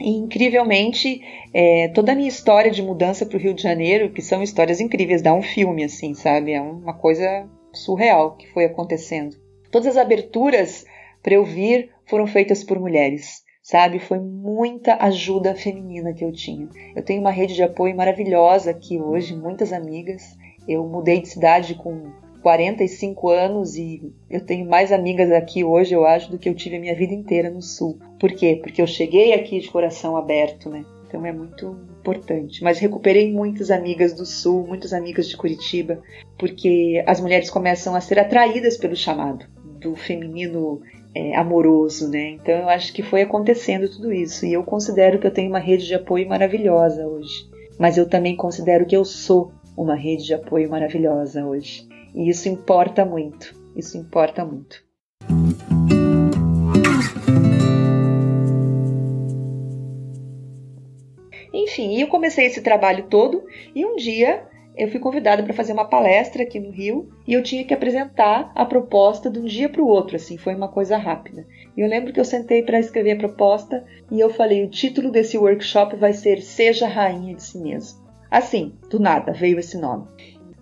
E, 0.00 0.10
incrivelmente, 0.10 1.22
é, 1.52 1.88
toda 1.88 2.12
a 2.12 2.14
minha 2.14 2.28
história 2.28 2.70
de 2.70 2.82
mudança 2.82 3.24
para 3.24 3.36
o 3.36 3.40
Rio 3.40 3.54
de 3.54 3.62
Janeiro, 3.62 4.10
que 4.10 4.22
são 4.22 4.42
histórias 4.42 4.80
incríveis, 4.80 5.22
dá 5.22 5.32
um 5.32 5.42
filme, 5.42 5.84
assim, 5.84 6.14
sabe? 6.14 6.52
É 6.52 6.60
uma 6.60 6.94
coisa 6.94 7.48
surreal 7.72 8.36
que 8.36 8.48
foi 8.48 8.64
acontecendo. 8.64 9.36
Todas 9.70 9.88
as 9.88 9.96
aberturas 9.96 10.84
para 11.22 11.34
eu 11.34 11.44
vir 11.44 11.90
foram 12.06 12.26
feitas 12.26 12.62
por 12.62 12.78
mulheres 12.78 13.46
sabe? 13.66 13.98
Foi 13.98 14.20
muita 14.20 14.94
ajuda 14.94 15.56
feminina 15.56 16.14
que 16.14 16.24
eu 16.24 16.30
tinha. 16.30 16.68
Eu 16.94 17.02
tenho 17.02 17.20
uma 17.20 17.32
rede 17.32 17.54
de 17.54 17.64
apoio 17.64 17.96
maravilhosa 17.96 18.70
aqui 18.70 18.96
hoje, 19.00 19.34
muitas 19.34 19.72
amigas. 19.72 20.36
Eu 20.68 20.86
mudei 20.86 21.20
de 21.20 21.28
cidade 21.28 21.74
com 21.74 22.12
45 22.46 23.28
anos 23.28 23.74
e 23.74 24.12
eu 24.30 24.40
tenho 24.40 24.70
mais 24.70 24.92
amigas 24.92 25.32
aqui 25.32 25.64
hoje, 25.64 25.92
eu 25.92 26.06
acho, 26.06 26.30
do 26.30 26.38
que 26.38 26.48
eu 26.48 26.54
tive 26.54 26.76
a 26.76 26.80
minha 26.80 26.94
vida 26.94 27.12
inteira 27.12 27.50
no 27.50 27.60
Sul. 27.60 27.98
Por 28.20 28.30
quê? 28.30 28.60
Porque 28.62 28.80
eu 28.80 28.86
cheguei 28.86 29.34
aqui 29.34 29.58
de 29.58 29.68
coração 29.68 30.16
aberto, 30.16 30.70
né? 30.70 30.84
Então 31.08 31.26
é 31.26 31.32
muito 31.32 31.76
importante. 31.98 32.62
Mas 32.62 32.78
recuperei 32.78 33.32
muitas 33.32 33.68
amigas 33.68 34.12
do 34.12 34.24
Sul, 34.24 34.64
muitas 34.64 34.92
amigas 34.92 35.28
de 35.28 35.36
Curitiba, 35.36 36.00
porque 36.38 37.02
as 37.04 37.20
mulheres 37.20 37.50
começam 37.50 37.96
a 37.96 38.00
ser 38.00 38.16
atraídas 38.16 38.76
pelo 38.76 38.94
chamado 38.94 39.44
do 39.80 39.96
feminino 39.96 40.80
é, 41.16 41.34
amoroso, 41.34 42.08
né? 42.08 42.30
Então 42.30 42.54
eu 42.54 42.68
acho 42.68 42.92
que 42.92 43.02
foi 43.02 43.22
acontecendo 43.22 43.88
tudo 43.88 44.12
isso 44.12 44.46
e 44.46 44.52
eu 44.52 44.62
considero 44.62 45.18
que 45.18 45.26
eu 45.26 45.32
tenho 45.32 45.50
uma 45.50 45.58
rede 45.58 45.84
de 45.84 45.96
apoio 45.96 46.28
maravilhosa 46.28 47.08
hoje. 47.08 47.50
Mas 47.76 47.98
eu 47.98 48.08
também 48.08 48.36
considero 48.36 48.86
que 48.86 48.96
eu 48.96 49.04
sou 49.04 49.50
uma 49.76 49.96
rede 49.96 50.26
de 50.26 50.34
apoio 50.34 50.70
maravilhosa 50.70 51.44
hoje. 51.44 51.95
E 52.16 52.30
isso 52.30 52.48
importa 52.48 53.04
muito. 53.04 53.54
Isso 53.76 53.98
importa 53.98 54.42
muito. 54.42 54.82
Enfim, 61.52 62.00
eu 62.00 62.08
comecei 62.08 62.46
esse 62.46 62.62
trabalho 62.62 63.04
todo 63.08 63.44
e 63.74 63.84
um 63.84 63.96
dia 63.96 64.46
eu 64.76 64.90
fui 64.90 65.00
convidada 65.00 65.42
para 65.42 65.54
fazer 65.54 65.72
uma 65.72 65.88
palestra 65.88 66.42
aqui 66.42 66.60
no 66.60 66.70
Rio 66.70 67.08
e 67.26 67.32
eu 67.32 67.42
tinha 67.42 67.64
que 67.64 67.72
apresentar 67.72 68.52
a 68.54 68.64
proposta 68.64 69.30
de 69.30 69.38
um 69.38 69.44
dia 69.44 69.68
para 69.68 69.82
o 69.82 69.88
outro, 69.88 70.16
assim, 70.16 70.36
foi 70.36 70.54
uma 70.54 70.68
coisa 70.68 70.98
rápida. 70.98 71.46
E 71.76 71.80
eu 71.80 71.88
lembro 71.88 72.12
que 72.12 72.20
eu 72.20 72.24
sentei 72.24 72.62
para 72.62 72.78
escrever 72.78 73.12
a 73.12 73.18
proposta 73.18 73.84
e 74.10 74.20
eu 74.20 74.28
falei: 74.28 74.64
o 74.64 74.70
título 74.70 75.10
desse 75.10 75.38
workshop 75.38 75.96
vai 75.96 76.12
ser 76.12 76.42
Seja 76.42 76.86
Rainha 76.86 77.34
de 77.34 77.42
Si 77.42 77.58
Mesmo. 77.58 78.06
Assim, 78.30 78.74
do 78.90 79.00
nada 79.00 79.32
veio 79.32 79.58
esse 79.58 79.78
nome. 79.78 80.06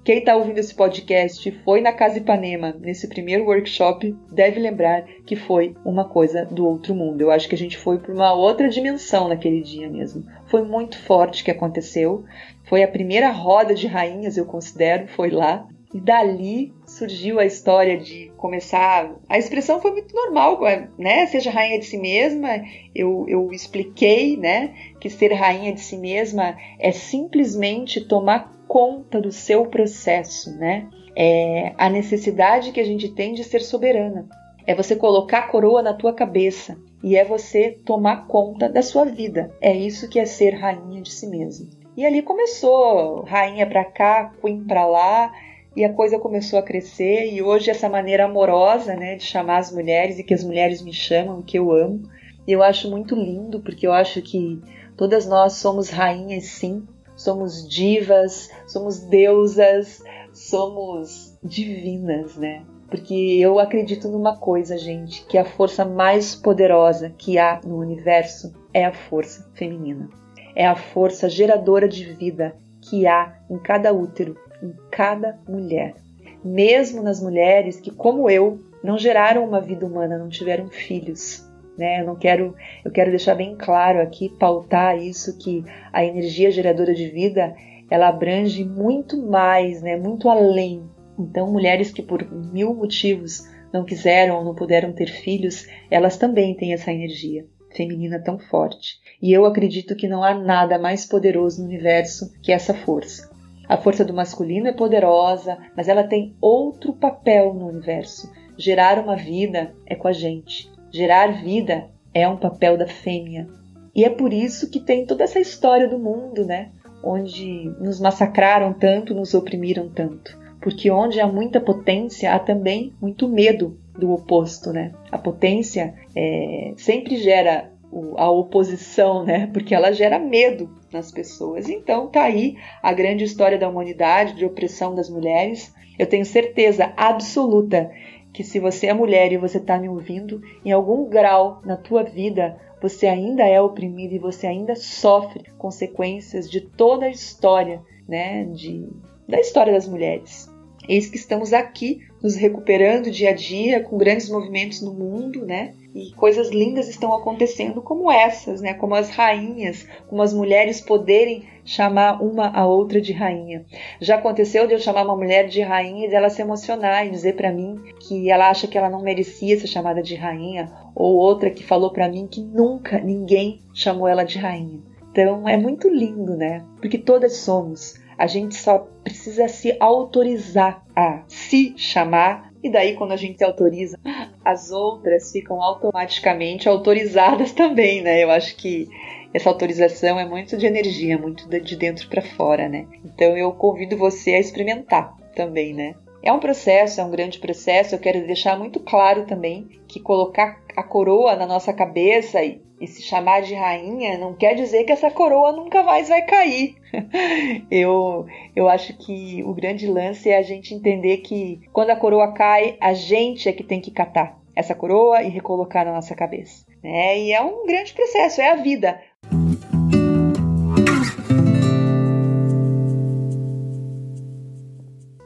Quem 0.04 0.18
está 0.18 0.36
ouvindo 0.36 0.58
esse 0.58 0.74
podcast 0.74 1.50
foi 1.64 1.80
na 1.80 1.90
Casa 1.90 2.18
Ipanema, 2.18 2.76
nesse 2.78 3.08
primeiro 3.08 3.46
workshop, 3.46 4.14
deve 4.30 4.60
lembrar 4.60 5.06
que 5.24 5.34
foi 5.34 5.74
uma 5.82 6.06
coisa 6.06 6.44
do 6.44 6.66
outro 6.66 6.94
mundo. 6.94 7.22
Eu 7.22 7.30
acho 7.30 7.48
que 7.48 7.54
a 7.54 7.58
gente 7.58 7.78
foi 7.78 7.98
para 7.98 8.12
uma 8.12 8.34
outra 8.34 8.68
dimensão 8.68 9.28
naquele 9.28 9.62
dia 9.62 9.88
mesmo. 9.88 10.22
Foi 10.44 10.62
muito 10.62 10.98
forte 10.98 11.42
que 11.42 11.50
aconteceu. 11.50 12.22
Foi 12.64 12.82
a 12.82 12.88
primeira 12.88 13.30
roda 13.30 13.74
de 13.74 13.86
rainhas, 13.86 14.36
eu 14.36 14.44
considero, 14.44 15.08
foi 15.08 15.30
lá. 15.30 15.66
E 15.94 15.98
dali 15.98 16.74
surgiu 16.86 17.38
a 17.38 17.46
história 17.46 17.96
de 17.96 18.30
começar. 18.36 19.10
A 19.26 19.38
expressão 19.38 19.80
foi 19.80 19.92
muito 19.92 20.14
normal, 20.14 20.60
né? 20.98 21.24
Seja 21.26 21.50
rainha 21.50 21.78
de 21.78 21.86
si 21.86 21.96
mesma. 21.96 22.62
Eu, 22.94 23.24
eu 23.26 23.50
expliquei, 23.52 24.36
né? 24.36 24.74
Que 25.00 25.08
ser 25.08 25.32
rainha 25.32 25.72
de 25.72 25.80
si 25.80 25.96
mesma 25.96 26.58
é 26.78 26.92
simplesmente 26.92 28.06
tomar 28.06 28.53
conta 28.74 29.20
do 29.20 29.30
seu 29.30 29.66
processo, 29.66 30.50
né? 30.58 30.88
É 31.16 31.72
a 31.78 31.88
necessidade 31.88 32.72
que 32.72 32.80
a 32.80 32.84
gente 32.84 33.08
tem 33.08 33.32
de 33.32 33.44
ser 33.44 33.60
soberana. 33.60 34.26
É 34.66 34.74
você 34.74 34.96
colocar 34.96 35.38
a 35.38 35.46
coroa 35.46 35.80
na 35.80 35.94
tua 35.94 36.12
cabeça 36.12 36.76
e 37.00 37.16
é 37.16 37.24
você 37.24 37.78
tomar 37.84 38.26
conta 38.26 38.68
da 38.68 38.82
sua 38.82 39.04
vida. 39.04 39.48
É 39.60 39.72
isso 39.72 40.08
que 40.08 40.18
é 40.18 40.24
ser 40.24 40.56
rainha 40.56 41.00
de 41.00 41.12
si 41.12 41.28
mesma. 41.28 41.68
E 41.96 42.04
ali 42.04 42.20
começou 42.20 43.22
rainha 43.22 43.64
para 43.64 43.84
cá, 43.84 44.32
queen 44.42 44.64
para 44.64 44.84
lá, 44.84 45.30
e 45.76 45.84
a 45.84 45.92
coisa 45.92 46.18
começou 46.18 46.58
a 46.58 46.62
crescer. 46.62 47.32
E 47.32 47.40
hoje 47.40 47.70
essa 47.70 47.88
maneira 47.88 48.24
amorosa, 48.24 48.96
né, 48.96 49.14
de 49.14 49.22
chamar 49.22 49.58
as 49.58 49.70
mulheres 49.70 50.18
e 50.18 50.24
que 50.24 50.34
as 50.34 50.42
mulheres 50.42 50.82
me 50.82 50.92
chamam, 50.92 51.42
que 51.42 51.56
eu 51.56 51.70
amo, 51.70 52.02
eu 52.44 52.60
acho 52.60 52.90
muito 52.90 53.14
lindo 53.14 53.60
porque 53.60 53.86
eu 53.86 53.92
acho 53.92 54.20
que 54.20 54.60
todas 54.96 55.28
nós 55.28 55.52
somos 55.52 55.90
rainhas, 55.90 56.46
sim. 56.46 56.84
Somos 57.16 57.68
divas, 57.68 58.50
somos 58.66 59.00
deusas, 59.00 60.02
somos 60.32 61.38
divinas, 61.42 62.36
né? 62.36 62.64
porque 62.94 63.38
eu 63.40 63.58
acredito 63.58 64.08
numa 64.08 64.36
coisa, 64.36 64.78
gente, 64.78 65.26
que 65.26 65.36
a 65.36 65.44
força 65.44 65.84
mais 65.84 66.36
poderosa 66.36 67.12
que 67.18 67.38
há 67.38 67.60
no 67.64 67.78
universo 67.78 68.54
é 68.72 68.84
a 68.84 68.92
força 68.92 69.50
feminina. 69.54 70.08
É 70.54 70.64
a 70.64 70.76
força 70.76 71.28
geradora 71.28 71.88
de 71.88 72.04
vida 72.04 72.54
que 72.80 73.04
há 73.04 73.36
em 73.50 73.58
cada 73.58 73.92
útero, 73.92 74.38
em 74.62 74.72
cada 74.92 75.36
mulher. 75.48 75.96
Mesmo 76.44 77.02
nas 77.02 77.20
mulheres 77.20 77.80
que, 77.80 77.90
como 77.90 78.30
eu, 78.30 78.60
não 78.80 78.96
geraram 78.96 79.44
uma 79.44 79.60
vida 79.60 79.84
humana, 79.84 80.16
não 80.16 80.28
tiveram 80.28 80.68
filhos. 80.68 81.44
Né? 81.76 82.00
Eu 82.00 82.06
não 82.06 82.16
quero, 82.16 82.54
eu 82.84 82.90
quero 82.90 83.10
deixar 83.10 83.34
bem 83.34 83.56
claro 83.56 84.00
aqui, 84.00 84.28
pautar 84.28 84.96
isso 84.96 85.36
que 85.38 85.64
a 85.92 86.04
energia 86.04 86.50
geradora 86.50 86.94
de 86.94 87.08
vida 87.08 87.54
ela 87.90 88.08
abrange 88.08 88.64
muito 88.64 89.20
mais, 89.20 89.82
né? 89.82 89.96
Muito 89.96 90.28
além. 90.28 90.88
Então, 91.18 91.50
mulheres 91.50 91.92
que 91.92 92.02
por 92.02 92.28
mil 92.30 92.74
motivos 92.74 93.48
não 93.72 93.84
quiseram 93.84 94.38
ou 94.38 94.44
não 94.44 94.54
puderam 94.54 94.92
ter 94.92 95.06
filhos, 95.06 95.66
elas 95.90 96.16
também 96.16 96.54
têm 96.56 96.72
essa 96.72 96.92
energia 96.92 97.46
feminina 97.74 98.20
tão 98.20 98.38
forte. 98.38 98.98
E 99.20 99.32
eu 99.32 99.44
acredito 99.44 99.96
que 99.96 100.08
não 100.08 100.22
há 100.22 100.34
nada 100.34 100.78
mais 100.78 101.04
poderoso 101.06 101.60
no 101.60 101.68
universo 101.68 102.32
que 102.40 102.52
essa 102.52 102.72
força. 102.72 103.30
A 103.68 103.76
força 103.76 104.04
do 104.04 104.14
masculino 104.14 104.68
é 104.68 104.72
poderosa, 104.72 105.58
mas 105.76 105.88
ela 105.88 106.04
tem 106.04 106.36
outro 106.40 106.92
papel 106.92 107.54
no 107.54 107.66
universo. 107.66 108.30
Gerar 108.56 108.98
uma 108.98 109.16
vida 109.16 109.74
é 109.86 109.94
com 109.94 110.06
a 110.06 110.12
gente. 110.12 110.70
Gerar 110.94 111.42
vida 111.42 111.90
é 112.14 112.28
um 112.28 112.36
papel 112.36 112.78
da 112.78 112.86
fêmea. 112.86 113.48
E 113.92 114.04
é 114.04 114.08
por 114.08 114.32
isso 114.32 114.70
que 114.70 114.78
tem 114.78 115.04
toda 115.04 115.24
essa 115.24 115.40
história 115.40 115.88
do 115.88 115.98
mundo, 115.98 116.44
né? 116.46 116.70
Onde 117.02 117.68
nos 117.80 117.98
massacraram 117.98 118.72
tanto, 118.72 119.12
nos 119.12 119.34
oprimiram 119.34 119.88
tanto. 119.88 120.38
Porque 120.62 120.92
onde 120.92 121.18
há 121.18 121.26
muita 121.26 121.60
potência, 121.60 122.32
há 122.32 122.38
também 122.38 122.92
muito 123.02 123.28
medo 123.28 123.76
do 123.98 124.12
oposto, 124.12 124.72
né? 124.72 124.92
A 125.10 125.18
potência 125.18 125.94
é, 126.14 126.74
sempre 126.76 127.16
gera 127.16 127.72
a 128.16 128.30
oposição, 128.30 129.24
né? 129.24 129.48
Porque 129.52 129.74
ela 129.74 129.90
gera 129.90 130.20
medo 130.20 130.70
nas 130.92 131.10
pessoas. 131.10 131.68
Então 131.68 132.06
tá 132.06 132.22
aí 132.22 132.56
a 132.80 132.92
grande 132.92 133.24
história 133.24 133.58
da 133.58 133.68
humanidade, 133.68 134.34
de 134.34 134.46
opressão 134.46 134.94
das 134.94 135.10
mulheres. 135.10 135.74
Eu 135.98 136.06
tenho 136.06 136.24
certeza 136.24 136.92
absoluta 136.96 137.90
que 138.34 138.42
se 138.42 138.58
você 138.58 138.88
é 138.88 138.92
mulher 138.92 139.32
e 139.32 139.38
você 139.38 139.58
está 139.58 139.78
me 139.78 139.88
ouvindo, 139.88 140.42
em 140.64 140.72
algum 140.72 141.08
grau 141.08 141.62
na 141.64 141.76
tua 141.76 142.02
vida 142.02 142.58
você 142.82 143.06
ainda 143.06 143.44
é 143.44 143.58
oprimida 143.58 144.14
e 144.14 144.18
você 144.18 144.46
ainda 144.46 144.74
sofre 144.74 145.44
consequências 145.56 146.50
de 146.50 146.60
toda 146.60 147.06
a 147.06 147.10
história, 147.10 147.80
né, 148.06 148.44
de, 148.44 148.86
da 149.26 149.40
história 149.40 149.72
das 149.72 149.88
mulheres. 149.88 150.52
Eis 150.88 151.08
que 151.08 151.16
estamos 151.16 151.52
aqui 151.52 152.00
nos 152.22 152.36
recuperando 152.36 153.10
dia 153.10 153.30
a 153.30 153.34
dia 153.34 153.80
com 153.80 153.96
grandes 153.96 154.28
movimentos 154.28 154.80
no 154.80 154.92
mundo, 154.92 155.44
né? 155.44 155.74
E 155.94 156.12
coisas 156.12 156.50
lindas 156.50 156.88
estão 156.88 157.14
acontecendo 157.14 157.80
como 157.80 158.10
essas, 158.10 158.60
né? 158.60 158.74
Como 158.74 158.94
as 158.94 159.10
rainhas, 159.10 159.86
como 160.08 160.22
as 160.22 160.32
mulheres 160.32 160.80
poderem 160.80 161.44
chamar 161.64 162.22
uma 162.22 162.48
a 162.48 162.66
outra 162.66 163.00
de 163.00 163.12
rainha. 163.12 163.64
Já 164.00 164.16
aconteceu 164.16 164.66
de 164.66 164.74
eu 164.74 164.78
chamar 164.78 165.04
uma 165.04 165.16
mulher 165.16 165.48
de 165.48 165.62
rainha 165.62 166.06
e 166.06 166.10
dela 166.10 166.28
se 166.28 166.42
emocionar 166.42 167.06
e 167.06 167.10
dizer 167.10 167.36
para 167.36 167.52
mim 167.52 167.80
que 168.00 168.30
ela 168.30 168.50
acha 168.50 168.66
que 168.66 168.76
ela 168.76 168.90
não 168.90 169.02
merecia 169.02 169.58
ser 169.58 169.66
chamada 169.66 170.02
de 170.02 170.14
rainha, 170.14 170.70
ou 170.94 171.16
outra 171.16 171.50
que 171.50 171.64
falou 171.64 171.90
para 171.90 172.08
mim 172.08 172.26
que 172.26 172.42
nunca 172.42 172.98
ninguém 173.00 173.62
chamou 173.72 174.06
ela 174.06 174.24
de 174.24 174.38
rainha. 174.38 174.80
Então 175.10 175.48
é 175.48 175.56
muito 175.56 175.88
lindo, 175.88 176.36
né? 176.36 176.64
Porque 176.80 176.98
todas 176.98 177.36
somos. 177.36 178.02
A 178.16 178.26
gente 178.26 178.54
só 178.54 178.78
precisa 179.02 179.48
se 179.48 179.76
autorizar 179.80 180.84
a 180.94 181.22
se 181.26 181.74
chamar 181.76 182.52
e 182.64 182.70
daí, 182.70 182.94
quando 182.94 183.12
a 183.12 183.16
gente 183.16 183.36
se 183.36 183.44
autoriza, 183.44 183.98
as 184.42 184.70
outras 184.70 185.30
ficam 185.30 185.60
automaticamente 185.60 186.66
autorizadas 186.66 187.52
também, 187.52 188.00
né? 188.00 188.24
Eu 188.24 188.30
acho 188.30 188.56
que 188.56 188.88
essa 189.34 189.50
autorização 189.50 190.18
é 190.18 190.24
muito 190.24 190.56
de 190.56 190.64
energia, 190.64 191.18
muito 191.18 191.46
de 191.46 191.76
dentro 191.76 192.08
para 192.08 192.22
fora, 192.22 192.66
né? 192.66 192.86
Então 193.04 193.36
eu 193.36 193.52
convido 193.52 193.98
você 193.98 194.32
a 194.32 194.40
experimentar 194.40 195.14
também, 195.36 195.74
né? 195.74 195.94
É 196.22 196.32
um 196.32 196.38
processo, 196.38 197.02
é 197.02 197.04
um 197.04 197.10
grande 197.10 197.38
processo. 197.38 197.94
Eu 197.94 197.98
quero 197.98 198.26
deixar 198.26 198.58
muito 198.58 198.80
claro 198.80 199.26
também 199.26 199.68
que 199.86 200.00
colocar 200.00 200.58
a 200.74 200.82
coroa 200.82 201.36
na 201.36 201.46
nossa 201.46 201.70
cabeça 201.70 202.42
e 202.84 202.86
se 202.86 203.02
chamar 203.02 203.42
de 203.42 203.54
rainha 203.54 204.18
não 204.18 204.34
quer 204.34 204.54
dizer 204.54 204.84
que 204.84 204.92
essa 204.92 205.10
coroa 205.10 205.52
nunca 205.52 205.82
mais 205.82 206.08
vai 206.08 206.22
cair. 206.22 206.76
eu, 207.70 208.26
eu 208.54 208.68
acho 208.68 208.96
que 208.98 209.42
o 209.44 209.54
grande 209.54 209.86
lance 209.86 210.30
é 210.30 210.38
a 210.38 210.42
gente 210.42 210.74
entender 210.74 211.18
que 211.18 211.60
quando 211.72 211.90
a 211.90 211.96
coroa 211.96 212.32
cai, 212.32 212.76
a 212.80 212.92
gente 212.92 213.48
é 213.48 213.52
que 213.52 213.64
tem 213.64 213.80
que 213.80 213.90
catar 213.90 214.38
essa 214.54 214.74
coroa 214.74 215.22
e 215.22 215.28
recolocar 215.28 215.84
na 215.84 215.92
nossa 215.92 216.14
cabeça. 216.14 216.64
Né? 216.82 217.18
E 217.18 217.32
é 217.32 217.40
um 217.40 217.66
grande 217.66 217.92
processo, 217.92 218.40
é 218.40 218.50
a 218.50 218.56
vida. 218.56 219.00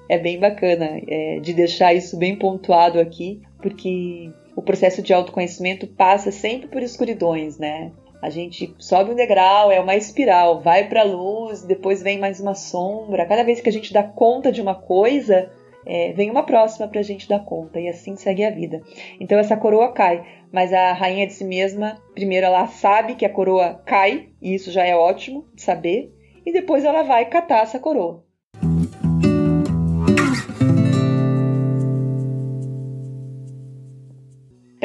é 0.09 0.17
bem 0.17 0.39
bacana 0.39 1.01
é, 1.07 1.39
de 1.39 1.53
deixar 1.53 1.93
isso 1.93 2.17
bem 2.17 2.35
pontuado 2.35 2.99
aqui, 2.99 3.43
porque 3.61 4.33
processo 4.69 5.01
de 5.01 5.15
autoconhecimento 5.15 5.87
passa 5.87 6.31
sempre 6.31 6.69
por 6.69 6.83
escuridões, 6.83 7.59
né? 7.59 7.91
A 8.21 8.29
gente 8.29 8.75
sobe 8.79 9.13
um 9.13 9.15
degrau, 9.15 9.73
é 9.73 9.81
uma 9.81 9.97
espiral, 9.97 10.61
vai 10.61 10.87
para 10.87 11.01
a 11.01 11.05
luz, 11.05 11.63
depois 11.63 12.03
vem 12.03 12.19
mais 12.19 12.39
uma 12.39 12.55
sombra. 12.55 13.25
Cada 13.25 13.45
vez 13.45 13.63
que 13.63 13.71
a 13.71 13.73
gente 13.73 13.95
dá 13.95 14.03
conta 14.03 14.53
de 14.53 14.61
uma 14.61 14.75
coisa, 14.75 15.51
é, 15.87 16.13
vem 16.13 16.31
uma 16.31 16.43
próxima 16.43 16.87
para 16.87 17.01
a 17.01 17.03
gente 17.03 17.27
dar 17.27 17.47
conta, 17.47 17.81
e 17.81 17.89
assim 17.89 18.15
segue 18.15 18.45
a 18.45 18.51
vida. 18.51 18.83
Então 19.19 19.39
essa 19.39 19.57
coroa 19.57 19.91
cai, 19.91 20.23
mas 20.53 20.71
a 20.71 20.93
rainha 20.93 21.27
de 21.27 21.33
si 21.33 21.45
mesma, 21.45 21.97
primeiro 22.15 22.45
ela 22.45 22.67
sabe 22.67 23.15
que 23.15 23.25
a 23.25 23.33
coroa 23.33 23.81
cai, 23.87 24.29
e 24.43 24.55
isso 24.55 24.71
já 24.71 24.85
é 24.85 24.95
ótimo 24.95 25.47
de 25.55 25.63
saber, 25.63 26.13
e 26.45 26.53
depois 26.53 26.85
ela 26.85 27.05
vai 27.05 27.25
catar 27.25 27.63
essa 27.63 27.79
coroa. 27.79 28.23